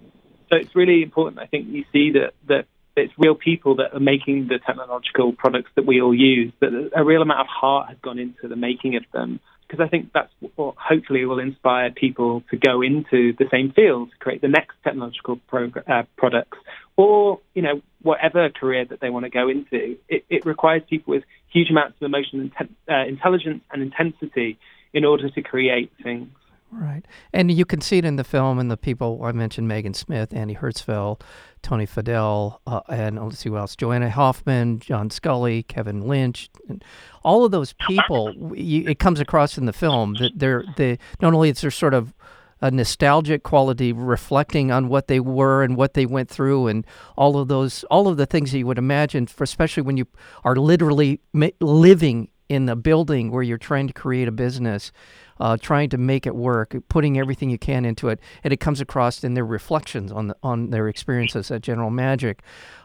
So 0.49 0.57
it's 0.57 0.75
really 0.75 1.03
important. 1.03 1.39
I 1.39 1.47
think 1.47 1.69
you 1.69 1.85
see 1.93 2.13
that 2.13 2.35
that 2.49 2.67
it's 2.97 3.13
real 3.17 3.35
people 3.35 3.77
that 3.77 3.95
are 3.95 4.01
making 4.01 4.49
the 4.49 4.59
technological 4.59 5.33
products 5.33 5.71
that 5.77 5.87
we 5.87 6.03
all 6.03 6.15
use. 6.15 6.53
That 6.61 6.91
a 6.95 7.05
real 7.05 7.23
amount 7.23 7.41
of 7.41 7.47
heart 7.47 7.89
has 7.89 7.99
gone 8.03 8.19
into 8.19 8.49
the 8.49 8.57
making 8.57 8.97
of 8.97 9.05
them, 9.13 9.41
because 9.71 9.85
I 9.85 9.89
think 9.89 10.11
that's 10.13 10.33
what 10.57 10.75
hopefully 10.77 11.25
will 11.25 11.39
inspire 11.39 11.91
people 11.91 12.43
to 12.51 12.57
go 12.57 12.83
into 12.83 13.33
the 13.39 13.47
same 13.51 13.73
field 13.73 14.11
to 14.11 14.17
create 14.19 14.41
the 14.41 14.49
next 14.49 14.75
technological 14.83 15.37
prog- 15.49 15.89
uh, 15.89 16.03
products, 16.17 16.59
or 16.97 17.41
you 17.55 17.63
know 17.63 17.81
whatever 18.03 18.51
career 18.51 18.85
that 18.85 19.01
they 19.01 19.11
want 19.11 19.27
to 19.27 19.31
go 19.31 19.49
into. 19.49 19.97
It, 20.09 20.25
it 20.29 20.45
requires 20.45 20.83
people 20.89 21.15
with 21.15 21.25
huge 21.53 21.71
amounts 21.71 21.97
of 22.01 22.07
emotion, 22.07 22.53
and 22.59 22.69
uh, 22.91 23.07
intelligence, 23.07 23.63
and 23.71 23.83
intensity 23.83 24.59
in 24.93 25.05
order 25.05 25.31
to 25.31 25.43
create 25.43 25.93
things. 26.03 26.29
Right. 26.73 27.05
And 27.33 27.51
you 27.51 27.65
can 27.65 27.81
see 27.81 27.99
it 27.99 28.05
in 28.05 28.17
the 28.17 28.25
film 28.25 28.59
and 28.59 28.71
the 28.71 28.77
people 28.77 29.21
I 29.25 29.33
mentioned 29.33 29.67
Megan 29.67 29.95
Smith, 29.95 30.33
Andy 30.33 30.55
Hertzfeld, 30.55 31.23
Tony 31.63 31.87
Fadell, 31.87 32.61
uh, 32.67 32.81
and 32.89 33.23
let's 33.23 33.41
see 33.41 33.49
what 33.49 33.59
else 33.59 33.75
Joanna 33.75 34.09
Hoffman, 34.09 34.79
John 34.79 35.11
Sculley, 35.11 35.67
Kevin 35.67 36.03
Lynch, 36.03 36.49
and 36.69 36.85
all 37.25 37.45
of 37.45 37.51
those 37.51 37.75
people. 37.89 38.33
You, 38.57 38.89
it 38.89 38.99
comes 39.01 39.19
across 39.19 39.59
in 39.59 39.67
the 39.67 39.73
film 39.73 40.15
that 40.21 40.33
they're 40.37 40.65
they 40.77 40.99
not 41.21 41.35
only 41.35 41.51
is 41.51 41.61
there 41.61 41.71
sort 41.71 41.95
of 41.95 42.15
a 42.63 42.71
nostalgic 42.71 43.43
quality 43.43 43.93
reflecting 43.93 44.71
on 44.71 44.89
what 44.89 45.09
they 45.09 45.21
were 45.21 45.63
and 45.63 45.77
what 45.77 45.95
they 45.95 46.07
went 46.07 46.29
through 46.29 46.67
and 46.69 46.87
all 47.17 47.39
of 47.39 47.49
those 47.49 47.85
all 47.85 48.07
of 48.07 48.17
the 48.17 48.27
things 48.27 48.53
that 48.53 48.59
you 48.59 48.67
would 48.67 48.79
imagine 48.79 49.27
for 49.27 49.45
especially 49.45 49.83
when 49.83 49.97
you 49.97 50.07
are 50.45 50.57
literally 50.57 51.21
living 51.61 52.29
in 52.49 52.69
a 52.69 52.77
building 52.77 53.31
where 53.31 53.43
you're 53.43 53.57
trying 53.57 53.87
to 53.87 53.93
create 53.93 54.29
a 54.29 54.33
business 54.33 54.93
uh, 55.41 55.57
trying 55.57 55.89
to 55.91 55.99
make 55.99 56.27
it 56.27 56.37
work, 56.37 56.77
putting 56.89 57.19
everything 57.19 57.51
you 57.51 57.59
can 57.59 57.85
into 57.85 58.09
it, 58.09 58.21
and 58.45 58.53
it 58.53 58.61
comes 58.61 58.81
across 58.81 59.25
in 59.25 59.35
their 59.35 59.45
reflections 59.45 60.13
on 60.13 60.29
the, 60.29 60.37
on 60.43 60.71
their 60.71 60.87
experiences 60.89 61.51
at 61.51 61.63
General 61.63 61.91
Magic. 61.91 62.43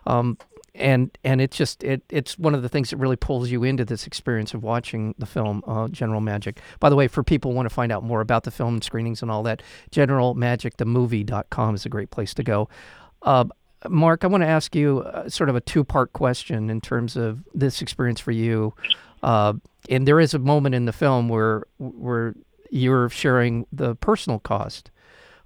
Um, 0.08 0.38
and 0.74 1.18
and 1.24 1.40
it's 1.40 1.56
just 1.56 1.84
it 1.84 2.04
it's 2.10 2.38
one 2.38 2.54
of 2.54 2.62
the 2.62 2.70
things 2.70 2.90
that 2.90 2.98
really 2.98 3.16
pulls 3.16 3.50
you 3.50 3.64
into 3.64 3.86
this 3.86 4.06
experience 4.06 4.54
of 4.54 4.62
watching 4.62 5.16
the 5.18 5.26
film 5.26 5.64
uh, 5.68 5.88
General 5.88 6.22
Magic. 6.22 6.60
By 6.80 6.90
the 6.90 6.96
way, 6.96 7.08
for 7.08 7.24
people 7.24 7.52
who 7.52 7.56
want 7.56 7.70
to 7.70 7.74
find 7.74 7.92
out 7.92 8.04
more 8.04 8.22
about 8.22 8.44
the 8.44 8.52
film 8.52 8.76
and 8.76 8.84
screenings 8.84 9.22
and 9.22 9.32
all 9.32 9.44
that, 9.44 9.62
generalmagicthemovie.com 9.92 11.76
is 11.76 11.86
a 11.86 11.90
great 11.90 12.12
place 12.12 12.34
to 12.34 12.44
go. 12.44 12.70
Uh, 13.22 13.46
Mark, 13.90 14.24
I 14.24 14.28
want 14.28 14.42
to 14.42 14.48
ask 14.48 14.76
you 14.76 15.00
uh, 15.00 15.30
sort 15.30 15.50
of 15.50 15.56
a 15.56 15.62
two 15.62 15.84
part 15.84 16.14
question 16.14 16.70
in 16.70 16.82
terms 16.82 17.16
of 17.16 17.44
this 17.54 17.82
experience 17.82 18.20
for 18.20 18.32
you. 18.32 18.74
Uh, 19.26 19.54
and 19.90 20.08
there 20.08 20.20
is 20.20 20.34
a 20.34 20.40
moment 20.40 20.76
in 20.76 20.86
the 20.86 20.94
film 20.94 21.30
where 21.30 21.64
where 21.80 22.36
you're 22.70 23.10
sharing 23.10 23.66
the 23.72 23.96
personal 23.96 24.40
cost 24.40 24.92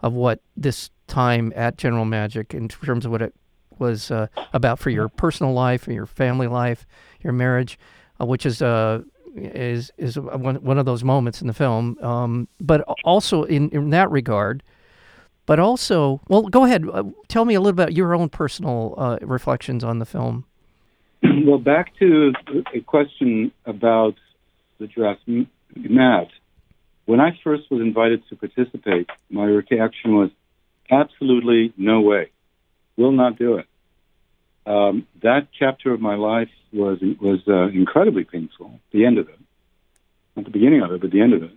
of 0.02 0.14
what 0.14 0.42
this 0.58 0.90
time 1.08 1.54
at 1.56 1.78
General 1.78 2.06
Magic 2.06 2.54
in 2.54 2.68
terms 2.68 3.06
of 3.06 3.12
what 3.12 3.22
it 3.22 3.34
was 3.80 4.12
uh, 4.12 4.28
about 4.54 4.80
for 4.80 4.90
your 4.90 5.08
personal 5.10 5.54
life 5.54 5.88
and 5.88 5.96
your 5.96 6.06
family 6.06 6.48
life, 6.48 6.86
your 7.22 7.34
marriage. 7.34 7.78
uh, 8.20 8.26
which 8.26 8.46
is 8.46 8.62
uh, 8.62 9.02
is 9.36 9.92
is 9.98 10.18
one, 10.20 10.56
one 10.56 10.78
of 10.78 10.86
those 10.86 11.04
moments 11.04 11.42
in 11.42 11.48
the 11.48 11.54
film. 11.54 11.98
Um, 12.02 12.48
but 12.60 12.82
also 13.04 13.44
in, 13.44 13.70
in 13.70 13.90
that 13.92 14.10
regard, 14.12 14.64
but 15.46 15.60
also, 15.60 16.22
well, 16.28 16.44
go 16.44 16.66
ahead. 16.66 16.86
Uh, 16.92 17.04
tell 17.28 17.46
me 17.46 17.56
a 17.56 17.62
little 17.62 17.72
about 17.82 17.94
your 17.94 18.16
own 18.16 18.30
personal 18.30 18.96
uh, 18.98 19.18
reflections 19.22 19.84
on 19.84 20.00
the 20.00 20.06
film. 20.06 20.46
well, 21.46 21.58
back 21.58 21.98
to 22.00 22.34
a 22.74 22.80
question 22.82 23.52
about 23.66 24.16
the 24.80 24.88
draft 24.88 25.22
Matt. 25.76 26.30
When 27.06 27.20
I 27.20 27.38
first 27.44 27.70
was 27.72 27.82
invited 27.82 28.24
to 28.30 28.36
participate, 28.36 29.10
my 29.30 29.46
reaction 29.46 30.16
was 30.16 30.30
absolutely 30.90 31.74
no 31.78 32.02
way, 32.02 32.30
will 32.98 33.12
not 33.12 33.38
do 33.38 33.58
it. 33.58 33.66
Um, 34.66 35.08
that 35.24 35.48
chapter 35.58 35.92
of 35.94 36.00
my 36.00 36.16
life 36.16 36.50
was 36.72 37.00
was 37.20 37.40
uh, 37.48 37.68
incredibly 37.70 38.24
painful. 38.24 38.80
The 38.92 39.06
end 39.06 39.18
of 39.18 39.28
it, 39.28 39.40
not 40.36 40.46
the 40.46 40.52
beginning 40.52 40.82
of 40.84 40.92
it, 40.92 41.02
but 41.02 41.12
the 41.12 41.22
end 41.22 41.34
of 41.34 41.44
it. 41.44 41.52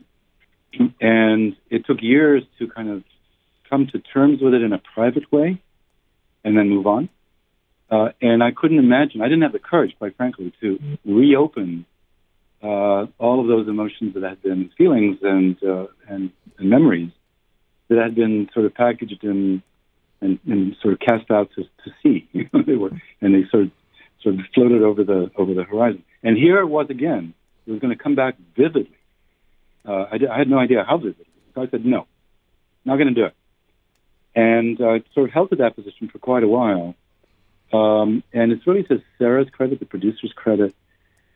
And 1.01 1.55
it 1.69 1.85
took 1.85 2.01
years 2.01 2.43
to 2.59 2.69
kind 2.69 2.89
of 2.89 3.05
come 3.69 3.87
to 3.89 3.99
terms 3.99 4.41
with 4.41 4.55
it 4.55 4.63
in 4.63 4.73
a 4.73 4.81
private 4.95 5.31
way, 5.31 5.61
and 6.45 6.57
then 6.57 6.71
move 6.71 6.87
on. 6.87 7.11
Uh, 7.93 8.09
and 8.23 8.43
I 8.43 8.53
couldn't 8.53 8.79
imagine. 8.79 9.21
I 9.21 9.27
didn't 9.27 9.43
have 9.43 9.53
the 9.53 9.59
courage, 9.59 9.95
quite 9.99 10.17
frankly, 10.17 10.53
to 10.63 10.79
reopen 11.05 11.85
uh, 12.63 13.07
all 13.19 13.41
of 13.41 13.49
those 13.49 13.69
emotions 13.69 14.15
that 14.15 14.23
had 14.23 14.43
been 14.43 14.71
feelings 14.79 15.19
and, 15.23 15.63
uh, 15.63 15.87
and, 16.09 16.31
and 16.59 16.71
memories 16.71 17.11
that 17.89 17.99
had 17.99 18.15
been 18.15 18.49
sort 18.55 18.67
of 18.67 18.75
packaged 18.75 19.23
and 19.23 19.63
and, 20.23 20.39
and 20.47 20.77
sort 20.81 20.95
of 20.95 21.01
cast 21.01 21.31
out 21.31 21.51
to, 21.57 21.65
to 21.65 21.91
sea. 22.03 22.29
They 22.67 22.77
were 22.77 22.91
and 23.21 23.35
they 23.35 23.49
sort 23.51 23.65
of 23.65 23.71
sort 24.23 24.37
of 24.37 24.41
floated 24.55 24.83
over 24.83 25.05
the 25.05 25.31
over 25.37 25.53
the 25.53 25.65
horizon. 25.65 26.05
And 26.23 26.37
here 26.37 26.61
it 26.61 26.67
was 26.67 26.87
again. 26.89 27.35
It 27.67 27.73
was 27.73 27.81
going 27.81 27.97
to 27.97 28.03
come 28.03 28.15
back 28.15 28.37
vividly. 28.57 28.97
Uh, 29.87 30.07
I, 30.13 30.19
I 30.31 30.39
had 30.39 30.49
no 30.49 30.59
idea 30.59 30.85
how 30.89 30.97
vividly. 30.99 31.27
So 31.55 31.63
I 31.63 31.69
said, 31.69 31.85
no, 31.85 32.07
not 32.85 32.97
going 32.97 33.09
to 33.09 33.15
do 33.15 33.27
it. 33.27 33.35
And 34.35 34.79
I 34.81 34.97
uh, 34.97 34.99
sort 35.15 35.29
of 35.29 35.35
held 35.35 35.51
to 35.51 35.57
that 35.57 35.77
position 35.77 36.09
for 36.09 36.19
quite 36.19 36.43
a 36.43 36.49
while. 36.49 36.95
Um, 37.73 38.23
and 38.33 38.53
it's 38.53 38.67
really 38.67 38.83
to 38.85 39.03
Sarah's 39.19 39.49
credit, 39.51 39.81
the 39.81 39.87
producer's 39.87 40.33
credit, 40.35 40.75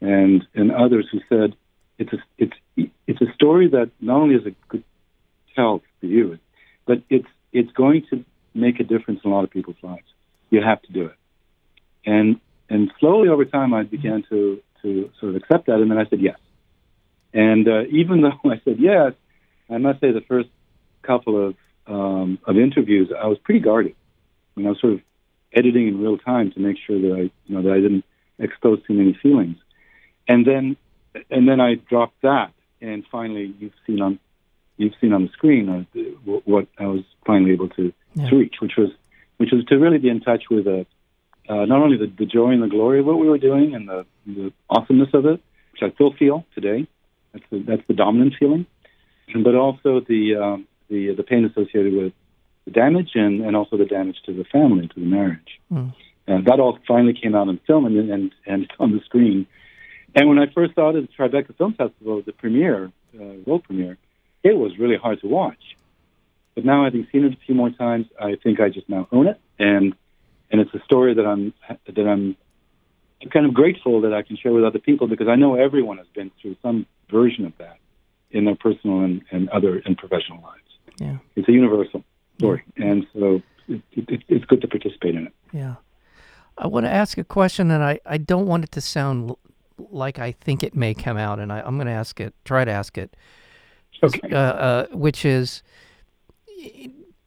and 0.01 0.47
and 0.55 0.71
others 0.71 1.07
who 1.11 1.21
said 1.29 1.57
it's 1.99 2.13
a 2.13 2.19
it's 2.39 2.91
it's 3.07 3.21
a 3.21 3.33
story 3.35 3.69
that 3.69 3.91
not 4.01 4.21
only 4.21 4.35
is 4.35 4.47
a 4.47 4.51
good 4.69 4.85
tell 5.55 5.83
for 6.01 6.07
you, 6.07 6.39
but 6.87 7.03
it's 7.09 7.29
it's 7.53 7.73
going 7.73 8.05
to 8.11 8.25
make 8.55 8.81
a 8.81 8.85
difference 8.85 9.21
in 9.25 9.31
a 9.31 9.35
lot 9.35 9.45
of 9.45 9.51
people's 9.51 9.77
lives. 9.83 10.07
You 10.51 10.63
have 10.63 10.83
to 10.83 10.93
do 10.93 11.07
it. 11.07 11.17
And 12.05 12.41
and 12.69 12.93
slowly 13.01 13.29
over 13.29 13.45
time, 13.45 13.73
I 13.73 13.85
began 13.85 14.25
to 14.29 14.61
to 14.83 15.11
sort 15.19 15.31
of 15.31 15.37
accept 15.37 15.67
that, 15.67 15.81
and 15.81 15.91
then 15.91 15.99
I 15.99 16.07
said 16.07 16.21
yes. 16.21 16.39
And 17.33 17.67
uh, 17.67 17.83
even 17.91 18.21
though 18.21 18.39
I 18.51 18.61
said 18.65 18.77
yes, 18.79 19.13
I 19.71 19.79
must 19.79 20.01
say 20.01 20.13
the 20.13 20.21
first 20.21 20.49
couple 21.03 21.49
of 21.49 21.55
um, 21.87 22.39
of 22.45 22.57
interviews, 22.59 23.11
I 23.17 23.27
was 23.27 23.39
pretty 23.39 23.61
guarded. 23.61 23.95
I 24.57 24.61
mean, 24.61 24.67
I 24.67 24.71
was 24.71 24.81
sort 24.81 24.95
of 24.95 25.01
editing 25.57 25.89
in 25.89 26.01
real 26.01 26.19
time 26.19 26.53
to 26.53 26.61
make 26.61 26.77
sure 26.87 27.01
that 27.01 27.13
I, 27.13 27.21
you 27.47 27.55
know, 27.55 27.63
that 27.63 27.73
I 27.73 27.81
didn't 27.81 28.05
expose 28.39 28.79
too 28.87 28.95
many 28.95 29.19
feelings. 29.23 29.57
And 30.29 30.47
then, 30.47 30.77
and 31.31 31.49
then 31.49 31.61
I 31.61 31.75
dropped 31.75 32.21
that, 32.23 32.53
and 32.81 33.05
finally, 33.11 33.55
you've 33.59 33.73
seen 33.87 34.03
on, 34.03 34.19
you've 34.77 34.95
seen 35.01 35.13
on 35.13 35.23
the 35.23 35.33
screen 35.33 35.69
uh, 35.69 36.01
what 36.45 36.67
I 36.79 36.87
was 36.87 37.05
finally 37.27 37.53
able 37.53 37.71
to, 37.71 37.93
yeah. 38.15 38.29
to 38.29 38.37
reach, 38.37 38.57
which 38.61 38.77
was, 38.77 38.91
which 39.39 39.51
was 39.53 39.65
to 39.67 39.77
really 39.79 39.99
be 39.99 40.11
in 40.11 40.21
touch 40.21 40.45
with 40.51 40.67
a, 40.67 40.87
uh, 41.49 41.65
not 41.65 41.81
only 41.81 41.97
the, 41.97 42.13
the 42.19 42.27
joy 42.27 42.51
and 42.51 42.63
the 42.63 42.69
glory 42.69 43.01
of 43.01 43.07
what 43.07 43.19
we 43.19 43.29
were 43.29 43.39
doing 43.39 43.75
and 43.75 43.89
the, 43.89 44.05
the 44.27 44.53
awesomeness 44.69 45.11
of 45.15 45.25
it, 45.27 45.41
which 45.73 45.83
I 45.83 45.95
still 45.95 46.13
feel 46.13 46.45
today. 46.55 46.87
That's 47.33 47.45
the, 47.51 47.59
that's 47.59 47.87
the 47.87 47.95
dominant 47.95 48.35
feeling, 48.39 48.67
but 49.45 49.55
also 49.55 50.01
the 50.01 50.37
um, 50.37 50.67
the 50.89 51.15
the 51.15 51.23
pain 51.23 51.45
associated 51.45 51.93
with 51.93 52.15
the 52.67 52.73
damage 52.73 53.13
and, 53.15 53.41
and 53.41 53.57
also 53.57 53.79
the 53.79 53.87
damage 53.87 54.17
to 54.27 54.35
the 54.35 54.45
family, 54.45 54.89
to 54.89 55.01
the 55.01 55.07
marriage. 55.07 55.61
Mm. 55.73 55.95
And 56.27 56.45
that 56.47 56.61
all 56.61 56.79
finally 56.87 57.15
came 57.15 57.35
out 57.35 57.49
in 57.49 57.59
film 57.67 57.87
and 57.87 58.11
and 58.11 58.33
and 58.45 58.71
on 58.79 58.93
the 58.93 59.01
screen. 59.05 59.47
And 60.15 60.29
when 60.29 60.39
I 60.39 60.47
first 60.53 60.75
saw 60.75 60.91
it 60.91 60.97
at 60.97 61.09
the 61.09 61.13
Tribeca 61.17 61.57
Film 61.57 61.75
Festival, 61.75 62.23
the 62.25 62.33
premiere, 62.33 62.91
uh, 63.19 63.25
world 63.47 63.65
premiere, 63.65 63.97
it 64.43 64.57
was 64.57 64.79
really 64.79 64.97
hard 64.97 65.21
to 65.21 65.29
watch. 65.29 65.77
But 66.55 66.65
now, 66.65 66.85
having 66.85 67.07
seen 67.13 67.25
it 67.25 67.35
a 67.35 67.37
few 67.45 67.55
more 67.55 67.71
times, 67.71 68.07
I 68.21 68.37
think 68.43 68.61
I 68.61 68.71
just 68.71 68.89
now 68.89 69.07
own 69.13 69.29
it, 69.29 69.39
and 69.59 69.95
and 70.51 70.61
it's 70.61 70.75
a 70.75 70.83
story 70.85 71.15
that 71.15 71.27
I'm 71.27 71.53
that 71.69 72.09
I'm 72.09 72.37
kind 73.31 73.47
of 73.47 73.55
grateful 73.55 74.01
that 74.03 74.13
I 74.13 74.23
can 74.23 74.37
share 74.37 74.53
with 74.53 74.65
other 74.65 74.79
people 74.79 75.07
because 75.07 75.29
I 75.29 75.37
know 75.37 75.55
everyone 75.55 75.99
has 75.99 76.07
been 76.15 76.31
through 76.41 76.57
some 76.63 76.87
version 77.11 77.47
of 77.47 77.57
that 77.59 77.79
in 78.31 78.45
their 78.45 78.55
personal 78.57 79.01
and, 79.01 79.23
and 79.31 79.49
other 79.51 79.81
and 79.85 79.97
professional 79.97 80.43
lives. 80.43 80.63
Yeah. 80.99 81.17
It's 81.37 81.49
a 81.49 81.53
universal 81.53 82.05
story, 82.39 82.65
and 82.77 83.07
so 83.13 83.43
it, 83.69 83.83
it, 83.93 84.23
it's 84.29 84.45
good 84.45 84.61
to 84.61 84.69
participate 84.69 85.15
in 85.15 85.27
it. 85.27 85.33
Yeah. 85.53 85.77
I 86.59 86.67
want 86.69 86.87
to 86.87 86.91
ask 86.91 87.19
a 87.19 87.25
question, 87.25 87.71
and 87.71 87.83
I, 87.85 88.01
I 88.07 88.17
don't 88.19 88.47
want 88.47 88.65
it 88.65 88.73
to 88.73 88.81
sound 88.81 89.35
like 89.91 90.19
I 90.19 90.33
think 90.33 90.63
it 90.63 90.75
may 90.75 90.95
come 90.95 91.17
out, 91.17 91.39
and 91.39 91.53
I, 91.53 91.61
I'm 91.61 91.77
going 91.77 91.87
to 91.87 91.93
ask 91.93 92.19
it, 92.21 92.35
try 92.45 92.65
to 92.65 92.71
ask 92.71 92.97
it. 92.97 93.15
Okay. 94.03 94.31
Uh, 94.31 94.39
uh, 94.39 94.87
which 94.89 95.25
is 95.25 95.63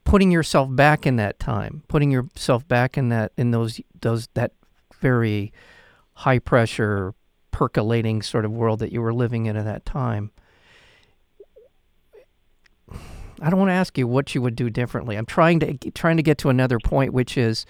putting 0.03 0.31
yourself 0.31 0.69
back 0.75 1.05
in 1.05 1.15
that 1.15 1.39
time, 1.39 1.83
putting 1.87 2.11
yourself 2.11 2.67
back 2.67 2.97
in 2.97 3.09
that 3.09 3.31
in 3.37 3.51
those 3.51 3.81
those 4.01 4.27
that 4.33 4.51
very 4.99 5.51
high 6.13 6.39
pressure, 6.39 7.13
percolating 7.51 8.21
sort 8.21 8.45
of 8.45 8.51
world 8.51 8.79
that 8.79 8.91
you 8.91 9.01
were 9.01 9.13
living 9.13 9.47
in 9.47 9.55
at 9.55 9.65
that 9.65 9.85
time. 9.85 10.31
I 13.41 13.49
don't 13.49 13.59
want 13.59 13.69
to 13.69 13.73
ask 13.73 13.97
you 13.97 14.07
what 14.07 14.33
you 14.35 14.41
would 14.41 14.55
do 14.55 14.69
differently. 14.69 15.15
I'm 15.15 15.25
trying 15.25 15.59
to 15.61 15.73
trying 15.91 16.17
to 16.17 16.23
get 16.23 16.37
to 16.39 16.49
another 16.49 16.79
point, 16.79 17.13
which 17.13 17.37
is, 17.37 17.65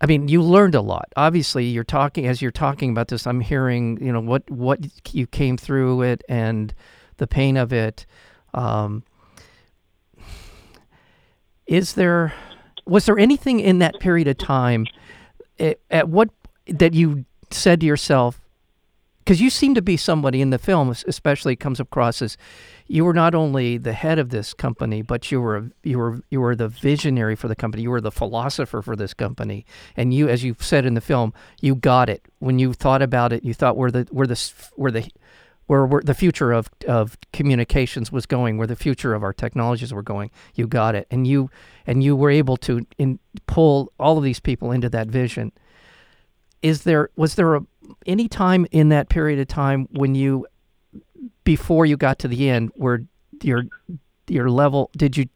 I 0.00 0.06
mean, 0.06 0.28
you 0.28 0.42
learned 0.42 0.74
a 0.74 0.80
lot. 0.80 1.08
Obviously, 1.16 1.64
you're 1.64 1.84
talking 1.84 2.26
as 2.26 2.42
you're 2.42 2.50
talking 2.50 2.90
about 2.90 3.08
this. 3.08 3.26
I'm 3.26 3.40
hearing, 3.40 4.04
you 4.04 4.12
know, 4.12 4.20
what 4.20 4.48
what 4.50 4.80
you 5.12 5.26
came 5.26 5.56
through 5.56 6.02
it 6.02 6.22
and 6.28 6.74
the 7.18 7.26
pain 7.26 7.56
of 7.56 7.72
it. 7.72 8.06
Um, 8.54 9.04
is 11.66 11.94
there 11.94 12.34
was 12.84 13.06
there 13.06 13.18
anything 13.18 13.60
in 13.60 13.78
that 13.78 14.00
period 14.00 14.28
of 14.28 14.36
time 14.38 14.86
at, 15.58 15.78
at 15.90 16.08
what 16.08 16.28
that 16.66 16.94
you 16.94 17.24
said 17.50 17.80
to 17.80 17.86
yourself 17.86 18.41
because 19.24 19.40
you 19.40 19.50
seem 19.50 19.74
to 19.74 19.82
be 19.82 19.96
somebody 19.96 20.40
in 20.40 20.50
the 20.50 20.58
film, 20.58 20.90
especially 21.06 21.54
comes 21.54 21.78
across 21.78 22.20
as 22.22 22.36
you 22.88 23.04
were 23.04 23.14
not 23.14 23.34
only 23.34 23.78
the 23.78 23.92
head 23.92 24.18
of 24.18 24.30
this 24.30 24.52
company, 24.52 25.00
but 25.00 25.30
you 25.30 25.40
were 25.40 25.70
you 25.84 25.98
were 25.98 26.20
you 26.30 26.40
were 26.40 26.56
the 26.56 26.68
visionary 26.68 27.36
for 27.36 27.46
the 27.46 27.54
company. 27.54 27.84
You 27.84 27.90
were 27.90 28.00
the 28.00 28.10
philosopher 28.10 28.82
for 28.82 28.96
this 28.96 29.14
company, 29.14 29.64
and 29.96 30.12
you, 30.12 30.28
as 30.28 30.42
you 30.42 30.56
said 30.58 30.84
in 30.84 30.94
the 30.94 31.00
film, 31.00 31.32
you 31.60 31.76
got 31.76 32.08
it 32.08 32.22
when 32.40 32.58
you 32.58 32.72
thought 32.72 33.00
about 33.00 33.32
it. 33.32 33.44
You 33.44 33.54
thought 33.54 33.76
where 33.76 33.90
the 33.90 34.08
where 34.10 34.26
the 34.26 34.52
where 34.74 34.90
the 34.90 35.08
where, 35.66 35.86
where 35.86 36.02
the 36.02 36.14
future 36.14 36.52
of 36.52 36.68
of 36.88 37.16
communications 37.32 38.10
was 38.10 38.26
going, 38.26 38.58
where 38.58 38.66
the 38.66 38.76
future 38.76 39.14
of 39.14 39.22
our 39.22 39.32
technologies 39.32 39.94
were 39.94 40.02
going. 40.02 40.30
You 40.54 40.66
got 40.66 40.96
it, 40.96 41.06
and 41.10 41.26
you 41.26 41.48
and 41.86 42.02
you 42.02 42.16
were 42.16 42.30
able 42.30 42.56
to 42.58 42.86
in, 42.98 43.20
pull 43.46 43.92
all 44.00 44.18
of 44.18 44.24
these 44.24 44.40
people 44.40 44.72
into 44.72 44.88
that 44.88 45.06
vision. 45.06 45.52
Is 46.60 46.82
there 46.82 47.10
was 47.16 47.36
there 47.36 47.54
a 47.54 47.62
any 48.06 48.28
time 48.28 48.66
in 48.70 48.88
that 48.90 49.08
period 49.08 49.38
of 49.38 49.48
time 49.48 49.88
when 49.92 50.14
you 50.14 50.46
before 51.44 51.86
you 51.86 51.96
got 51.96 52.18
to 52.20 52.28
the 52.28 52.48
end 52.48 52.70
where 52.74 53.04
your 53.42 53.64
your 54.28 54.50
level 54.50 54.90
did 54.96 55.16
you 55.16 55.26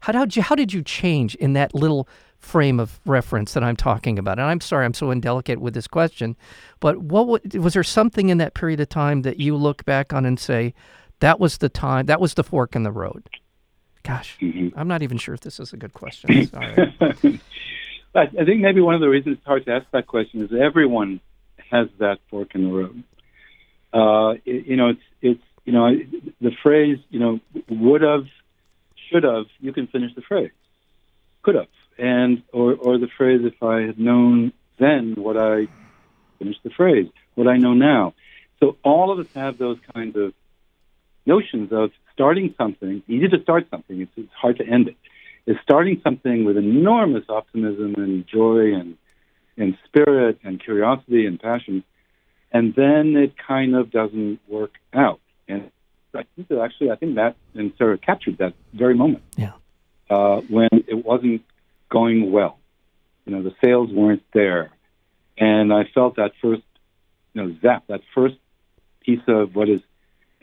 how 0.00 0.12
did 0.12 0.36
you 0.36 0.42
how 0.42 0.54
did 0.54 0.72
you 0.72 0.82
change 0.82 1.34
in 1.36 1.54
that 1.54 1.74
little 1.74 2.08
frame 2.38 2.78
of 2.78 3.00
reference 3.06 3.54
that 3.54 3.64
I'm 3.64 3.76
talking 3.76 4.18
about? 4.18 4.38
And 4.38 4.46
I'm 4.46 4.60
sorry 4.60 4.84
I'm 4.84 4.94
so 4.94 5.10
indelicate 5.10 5.60
with 5.60 5.72
this 5.72 5.86
question, 5.86 6.36
but 6.78 6.98
what 6.98 7.54
was 7.54 7.72
there 7.72 7.82
something 7.82 8.28
in 8.28 8.38
that 8.38 8.54
period 8.54 8.80
of 8.80 8.88
time 8.90 9.22
that 9.22 9.40
you 9.40 9.56
look 9.56 9.84
back 9.86 10.12
on 10.12 10.26
and 10.26 10.38
say 10.38 10.74
that 11.20 11.40
was 11.40 11.58
the 11.58 11.70
time 11.70 12.06
that 12.06 12.20
was 12.20 12.34
the 12.34 12.44
fork 12.44 12.76
in 12.76 12.82
the 12.82 12.92
road? 12.92 13.28
Gosh, 14.02 14.36
mm-hmm. 14.40 14.78
I'm 14.78 14.88
not 14.88 15.02
even 15.02 15.16
sure 15.16 15.34
if 15.34 15.40
this 15.40 15.58
is 15.58 15.72
a 15.72 15.78
good 15.78 15.94
question. 15.94 16.46
Sorry. 16.48 16.92
I 18.14 18.26
think 18.26 18.60
maybe 18.60 18.80
one 18.80 18.94
of 18.94 19.00
the 19.00 19.08
reasons 19.08 19.38
it's 19.38 19.46
hard 19.46 19.64
to 19.64 19.72
ask 19.72 19.86
that 19.92 20.06
question 20.06 20.42
is 20.42 20.50
everyone 20.52 21.20
has 21.74 21.88
that 21.98 22.18
fork 22.30 22.54
in 22.54 22.64
the 22.64 22.72
road. 22.72 23.02
Uh, 23.92 24.38
it, 24.44 24.66
you 24.66 24.76
know, 24.76 24.88
it's 24.90 25.06
it's 25.20 25.42
you 25.64 25.72
know 25.72 25.90
the 26.40 26.52
phrase 26.62 26.98
you 27.10 27.20
know 27.20 27.40
would 27.68 28.02
have, 28.02 28.26
should 29.10 29.24
have. 29.24 29.46
You 29.60 29.72
can 29.72 29.86
finish 29.86 30.14
the 30.14 30.22
phrase. 30.22 30.50
Could 31.42 31.56
have, 31.56 31.68
and 31.98 32.42
or 32.52 32.74
or 32.74 32.98
the 32.98 33.08
phrase 33.18 33.40
if 33.44 33.62
I 33.62 33.82
had 33.82 33.98
known 33.98 34.52
then 34.78 35.14
what 35.16 35.36
I 35.36 35.68
finish 36.38 36.56
the 36.64 36.70
phrase 36.70 37.08
what 37.34 37.48
I 37.48 37.56
know 37.56 37.74
now. 37.74 38.14
So 38.60 38.76
all 38.82 39.12
of 39.12 39.18
us 39.18 39.32
have 39.34 39.58
those 39.58 39.78
kinds 39.94 40.16
of 40.16 40.32
notions 41.26 41.72
of 41.72 41.90
starting 42.12 42.54
something. 42.56 43.02
Easy 43.08 43.28
to 43.28 43.42
start 43.42 43.66
something. 43.70 44.00
It's, 44.00 44.12
it's 44.16 44.32
hard 44.32 44.58
to 44.58 44.66
end 44.66 44.88
it. 44.88 44.96
Is 45.46 45.56
starting 45.62 46.00
something 46.02 46.44
with 46.44 46.56
enormous 46.56 47.24
optimism 47.28 47.94
and 47.98 48.26
joy 48.26 48.74
and 48.74 48.96
and 49.56 49.76
spirit 49.84 50.38
and 50.42 50.62
curiosity 50.62 51.26
and 51.26 51.40
passion, 51.40 51.84
and 52.52 52.74
then 52.74 53.16
it 53.16 53.34
kind 53.36 53.74
of 53.74 53.90
doesn't 53.90 54.40
work 54.48 54.72
out. 54.92 55.20
And 55.48 55.70
I 56.14 56.24
think 56.34 56.48
that 56.48 56.60
actually, 56.60 56.90
I 56.90 56.96
think 56.96 57.16
that 57.16 57.36
and 57.54 57.72
Sarah 57.78 57.98
captured 57.98 58.38
that 58.38 58.54
very 58.72 58.94
moment. 58.94 59.22
Yeah. 59.36 59.52
Uh, 60.10 60.40
when 60.42 60.68
it 60.72 61.04
wasn't 61.04 61.42
going 61.88 62.30
well, 62.30 62.58
you 63.24 63.34
know, 63.34 63.42
the 63.42 63.54
sales 63.64 63.90
weren't 63.90 64.22
there, 64.32 64.70
and 65.38 65.72
I 65.72 65.84
felt 65.94 66.16
that 66.16 66.32
first, 66.42 66.62
you 67.32 67.42
know, 67.42 67.56
zap, 67.62 67.84
that 67.88 68.00
first 68.14 68.36
piece 69.00 69.22
of 69.28 69.54
what 69.54 69.68
is 69.68 69.80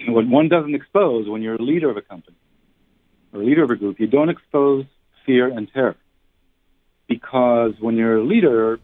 what 0.07 0.27
one 0.27 0.49
doesn't 0.49 0.73
expose 0.73 1.29
when 1.29 1.41
you're 1.41 1.55
a 1.55 1.61
leader 1.61 1.89
of 1.89 1.97
a 1.97 2.01
company 2.01 2.37
or 3.33 3.41
a 3.41 3.45
leader 3.45 3.63
of 3.63 3.69
a 3.69 3.75
group. 3.75 3.99
You 3.99 4.07
don't 4.07 4.29
expose 4.29 4.85
fear 5.25 5.47
and 5.47 5.71
terror 5.71 5.95
because 7.07 7.73
when 7.79 7.97
you're 7.97 8.17
a 8.17 8.23
leader, 8.23 8.79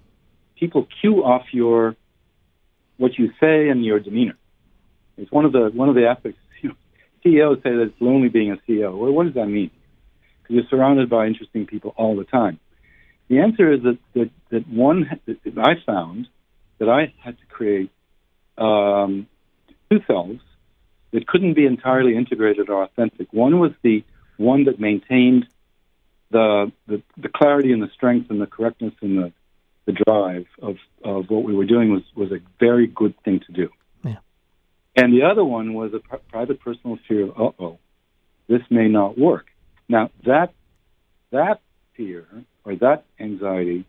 people 0.60 0.88
cue 1.02 1.24
off 1.24 1.46
your 1.52 1.96
what 2.98 3.18
you 3.18 3.32
say 3.40 3.70
and 3.70 3.86
your 3.86 4.00
demeanor. 4.00 4.38
It's 5.18 5.32
one 5.32 5.46
of 5.46 5.52
the 5.52 5.72
one 5.74 5.90
of 5.90 5.96
the 5.96 6.08
aspects. 6.08 6.40
You 6.62 6.70
know, 6.70 6.76
CEOs 7.24 7.58
say 7.64 7.70
that 7.72 7.82
it's 7.82 8.02
lonely 8.02 8.30
being 8.30 8.52
a 8.52 8.58
CEO. 8.68 8.98
Well, 8.98 9.12
what 9.12 9.26
does 9.26 9.36
that 9.36 9.46
mean? 9.46 9.70
Because 10.42 10.56
you're 10.56 10.70
surrounded 10.70 11.10
by 11.10 11.28
interesting 11.28 11.66
people 11.68 11.94
all 11.98 12.16
the 12.16 12.24
time. 12.24 12.60
The 13.28 13.40
answer 13.40 13.72
is 13.72 13.84
that 13.84 13.98
that, 14.14 14.30
that 14.50 14.68
one 14.68 15.10
that 15.26 15.58
I 15.58 15.74
found 15.86 16.28
that 16.80 16.90
I 16.90 17.14
had 17.24 17.38
to 17.38 17.46
create 17.48 17.92
um, 18.58 19.28
two 19.92 20.00
selves 20.08 20.40
that 21.12 21.28
couldn't 21.28 21.54
be 21.54 21.66
entirely 21.66 22.16
integrated 22.16 22.70
or 22.70 22.84
authentic. 22.84 23.32
One 23.32 23.60
was 23.60 23.72
the 23.82 24.04
one 24.38 24.66
that 24.66 24.80
maintained 24.80 25.48
the, 26.32 26.72
the, 26.88 27.02
the 27.18 27.30
clarity 27.30 27.72
and 27.72 27.82
the 27.82 27.90
strength 27.94 28.30
and 28.30 28.42
the 28.42 28.46
correctness 28.46 28.94
and 29.02 29.18
the, 29.18 29.34
the 29.88 29.94
drive 29.94 30.46
of, 30.62 30.76
of 31.04 31.30
what 31.30 31.44
we 31.44 31.56
were 31.56 31.66
doing 31.66 31.92
was, 31.92 32.04
was 32.16 32.32
a 32.32 32.40
very 32.60 32.86
good 32.88 33.16
thing 33.24 33.40
to 33.48 33.52
do. 33.54 33.70
Yeah. 34.04 34.18
And 34.96 35.12
the 35.14 35.24
other 35.24 35.44
one 35.44 35.74
was 35.74 35.94
a 35.94 36.00
pr- 36.00 36.18
private 36.30 36.60
personal 36.60 37.00
fear 37.08 37.24
of, 37.32 37.32
uh 37.40 37.64
oh, 37.64 37.80
this 38.48 38.62
may 38.70 38.88
not 38.90 39.18
work. 39.18 39.48
Now, 39.90 40.12
that, 40.26 40.54
that 41.32 41.62
fear 41.96 42.28
or 42.66 42.76
that 42.76 43.06
anxiety 43.20 43.86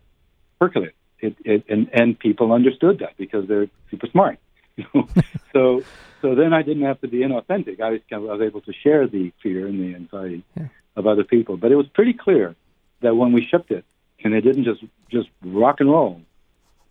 percolated. 0.59 0.95
It, 1.19 1.35
it, 1.43 1.65
and, 1.67 1.89
and 1.93 2.17
people 2.17 2.53
understood 2.53 2.99
that 2.99 3.17
because 3.17 3.47
they're 3.47 3.67
super 3.91 4.07
smart. 4.07 4.39
so 5.53 5.83
so 6.21 6.35
then 6.35 6.53
I 6.53 6.61
didn't 6.61 6.83
have 6.83 7.01
to 7.01 7.07
be 7.09 7.17
inauthentic. 7.19 7.81
I 7.81 7.91
was, 7.91 7.99
I 8.11 8.17
was 8.17 8.41
able 8.41 8.61
to 8.61 8.73
share 8.83 9.07
the 9.07 9.31
fear 9.43 9.67
and 9.67 9.79
the 9.79 9.95
anxiety 9.95 10.43
Yeah. 10.55 10.67
of 10.95 11.07
other 11.07 11.23
people. 11.25 11.57
But 11.57 11.71
it 11.73 11.75
was 11.75 11.87
pretty 11.87 12.13
clear 12.13 12.55
that 13.01 13.15
when 13.15 13.31
we 13.33 13.45
shipped 13.45 13.71
it 13.71 13.83
and 14.23 14.33
it 14.33 14.41
didn't 14.41 14.65
just 14.65 14.83
just 15.09 15.29
rock 15.43 15.79
and 15.79 15.89
roll, 15.89 16.21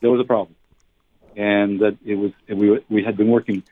there 0.00 0.10
was 0.10 0.20
a 0.20 0.24
problem, 0.24 0.56
and 1.36 1.80
that 1.80 1.96
it 2.04 2.16
was 2.16 2.32
we 2.48 2.80
we 2.88 3.02
had 3.04 3.16
been 3.16 3.28
working 3.28 3.62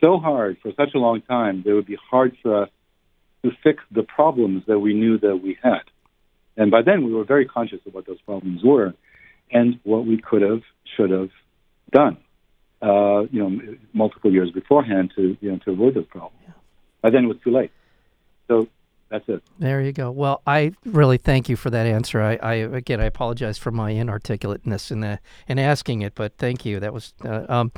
so 0.00 0.18
hard 0.18 0.58
for 0.62 0.72
such 0.72 0.94
a 0.94 0.98
long 0.98 1.22
time 1.22 1.62
that 1.62 1.70
it 1.70 1.74
would 1.74 1.86
be 1.86 1.98
hard 2.10 2.36
for 2.42 2.64
us 2.64 2.70
to 3.44 3.50
fix 3.62 3.82
the 3.90 4.02
problems 4.02 4.64
that 4.66 4.78
we 4.78 4.94
knew 4.94 5.18
that 5.18 5.36
we 5.36 5.58
had. 5.62 5.82
And 6.56 6.70
by 6.70 6.82
then 6.82 7.04
we 7.04 7.12
were 7.14 7.24
very 7.24 7.46
conscious 7.46 7.80
of 7.86 7.94
what 7.94 8.06
those 8.06 8.20
problems 8.20 8.62
were 8.62 8.94
and 9.50 9.80
what 9.84 10.04
we 10.06 10.18
could 10.18 10.42
have, 10.42 10.62
should 10.96 11.10
have 11.10 11.30
done 11.90 12.18
uh, 12.82 13.22
you 13.30 13.40
know, 13.40 13.76
multiple 13.92 14.32
years 14.32 14.50
beforehand 14.50 15.12
to 15.16 15.36
you 15.40 15.52
know 15.52 15.58
to 15.58 15.70
avoid 15.70 15.94
those 15.94 16.06
problems. 16.06 16.36
By 17.00 17.10
then 17.10 17.24
it 17.24 17.28
was 17.28 17.38
too 17.42 17.52
late. 17.52 17.70
So 18.48 18.68
that's 19.12 19.28
it. 19.28 19.42
There 19.58 19.82
you 19.82 19.92
go. 19.92 20.10
Well, 20.10 20.40
I 20.46 20.72
really 20.86 21.18
thank 21.18 21.50
you 21.50 21.56
for 21.56 21.68
that 21.68 21.86
answer. 21.86 22.22
I, 22.22 22.36
I 22.36 22.54
again, 22.54 22.98
I 22.98 23.04
apologize 23.04 23.58
for 23.58 23.70
my 23.70 23.92
inarticulateness 23.92 24.90
in 24.90 25.00
the 25.00 25.18
in 25.46 25.58
asking 25.58 26.00
it, 26.00 26.14
but 26.14 26.38
thank 26.38 26.64
you. 26.64 26.80
That 26.80 26.94
was 26.94 27.12
uh, 27.22 27.44
um, 27.46 27.72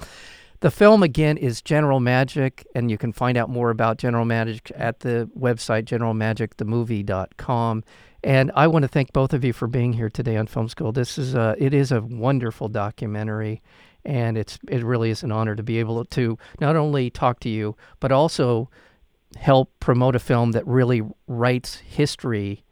the 0.61 0.71
film 0.71 1.03
again 1.03 1.37
is 1.37 1.61
General 1.61 1.99
Magic, 1.99 2.65
and 2.77 2.89
you 2.89 2.97
can 2.97 3.13
find 3.13 3.37
out 3.37 3.51
more 3.51 3.71
about 3.71 3.99
General 3.99 4.25
Magic 4.25 4.71
at 4.77 5.01
the 5.01 5.29
website 5.37 5.87
generalmagicthemovie.com. 5.87 7.85
And 8.23 8.53
I 8.55 8.69
want 8.69 8.85
to 8.85 8.89
thank 8.89 9.13
both 9.13 9.35
of 9.35 9.45
you 9.45 9.53
for 9.53 9.67
being 9.67 9.93
here 9.93 10.09
today 10.09 10.37
on 10.37 10.47
Film 10.47 10.69
School. 10.69 10.93
This 10.93 11.19
is 11.19 11.35
a, 11.35 11.57
it 11.59 11.75
is 11.75 11.91
a 11.91 12.01
wonderful 12.01 12.69
documentary, 12.69 13.61
and 14.05 14.39
it's 14.39 14.61
it 14.69 14.85
really 14.85 15.11
is 15.11 15.25
an 15.25 15.33
honor 15.33 15.57
to 15.57 15.65
be 15.65 15.81
able 15.81 16.05
to 16.05 16.39
not 16.61 16.77
only 16.77 17.11
talk 17.11 17.41
to 17.41 17.49
you, 17.49 17.77
but 17.99 18.13
also 18.13 18.71
help 19.37 19.73
promote 19.81 20.15
a 20.15 20.19
film 20.19 20.53
that 20.53 20.67
really 20.67 21.03
writes 21.27 21.77
history 21.77 22.65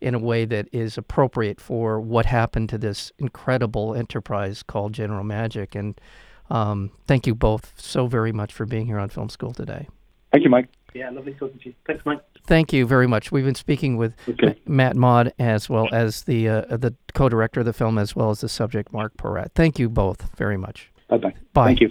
in 0.00 0.14
a 0.14 0.18
way 0.18 0.44
that 0.44 0.68
is 0.72 0.98
appropriate 0.98 1.60
for 1.60 2.00
what 2.00 2.26
happened 2.26 2.68
to 2.68 2.78
this 2.78 3.12
incredible 3.18 3.94
enterprise 3.94 4.62
called 4.62 4.92
General 4.92 5.22
Magic. 5.22 5.74
And 5.74 6.00
um, 6.50 6.90
thank 7.06 7.26
you 7.26 7.34
both 7.34 7.72
so 7.76 8.06
very 8.06 8.32
much 8.32 8.52
for 8.52 8.66
being 8.66 8.86
here 8.86 8.98
on 8.98 9.08
Film 9.08 9.28
School 9.28 9.52
today. 9.52 9.88
Thank 10.32 10.44
you, 10.44 10.50
Mike. 10.50 10.68
Yeah, 10.94 11.10
lovely 11.10 11.34
talking 11.34 11.58
to 11.60 11.68
you. 11.68 11.74
Thanks, 11.86 12.04
Mike. 12.04 12.20
Thank 12.46 12.72
you 12.72 12.84
very 12.86 13.06
much. 13.06 13.30
We've 13.30 13.44
been 13.44 13.54
speaking 13.54 13.96
with 13.96 14.14
Okay. 14.28 14.58
Matt 14.66 14.96
Maude 14.96 15.32
as 15.38 15.68
well 15.70 15.88
as 15.92 16.24
the 16.24 16.48
uh, 16.48 16.76
the 16.76 16.94
co-director 17.14 17.60
of 17.60 17.66
the 17.66 17.72
film, 17.72 17.96
as 17.98 18.16
well 18.16 18.30
as 18.30 18.40
the 18.40 18.48
subject, 18.48 18.92
Mark 18.92 19.16
Porat. 19.16 19.52
Thank 19.54 19.78
you 19.78 19.88
both 19.88 20.36
very 20.36 20.56
much. 20.56 20.90
Bye 21.08 21.18
bye. 21.18 21.34
Bye. 21.52 21.66
Thank 21.66 21.80
you. 21.80 21.90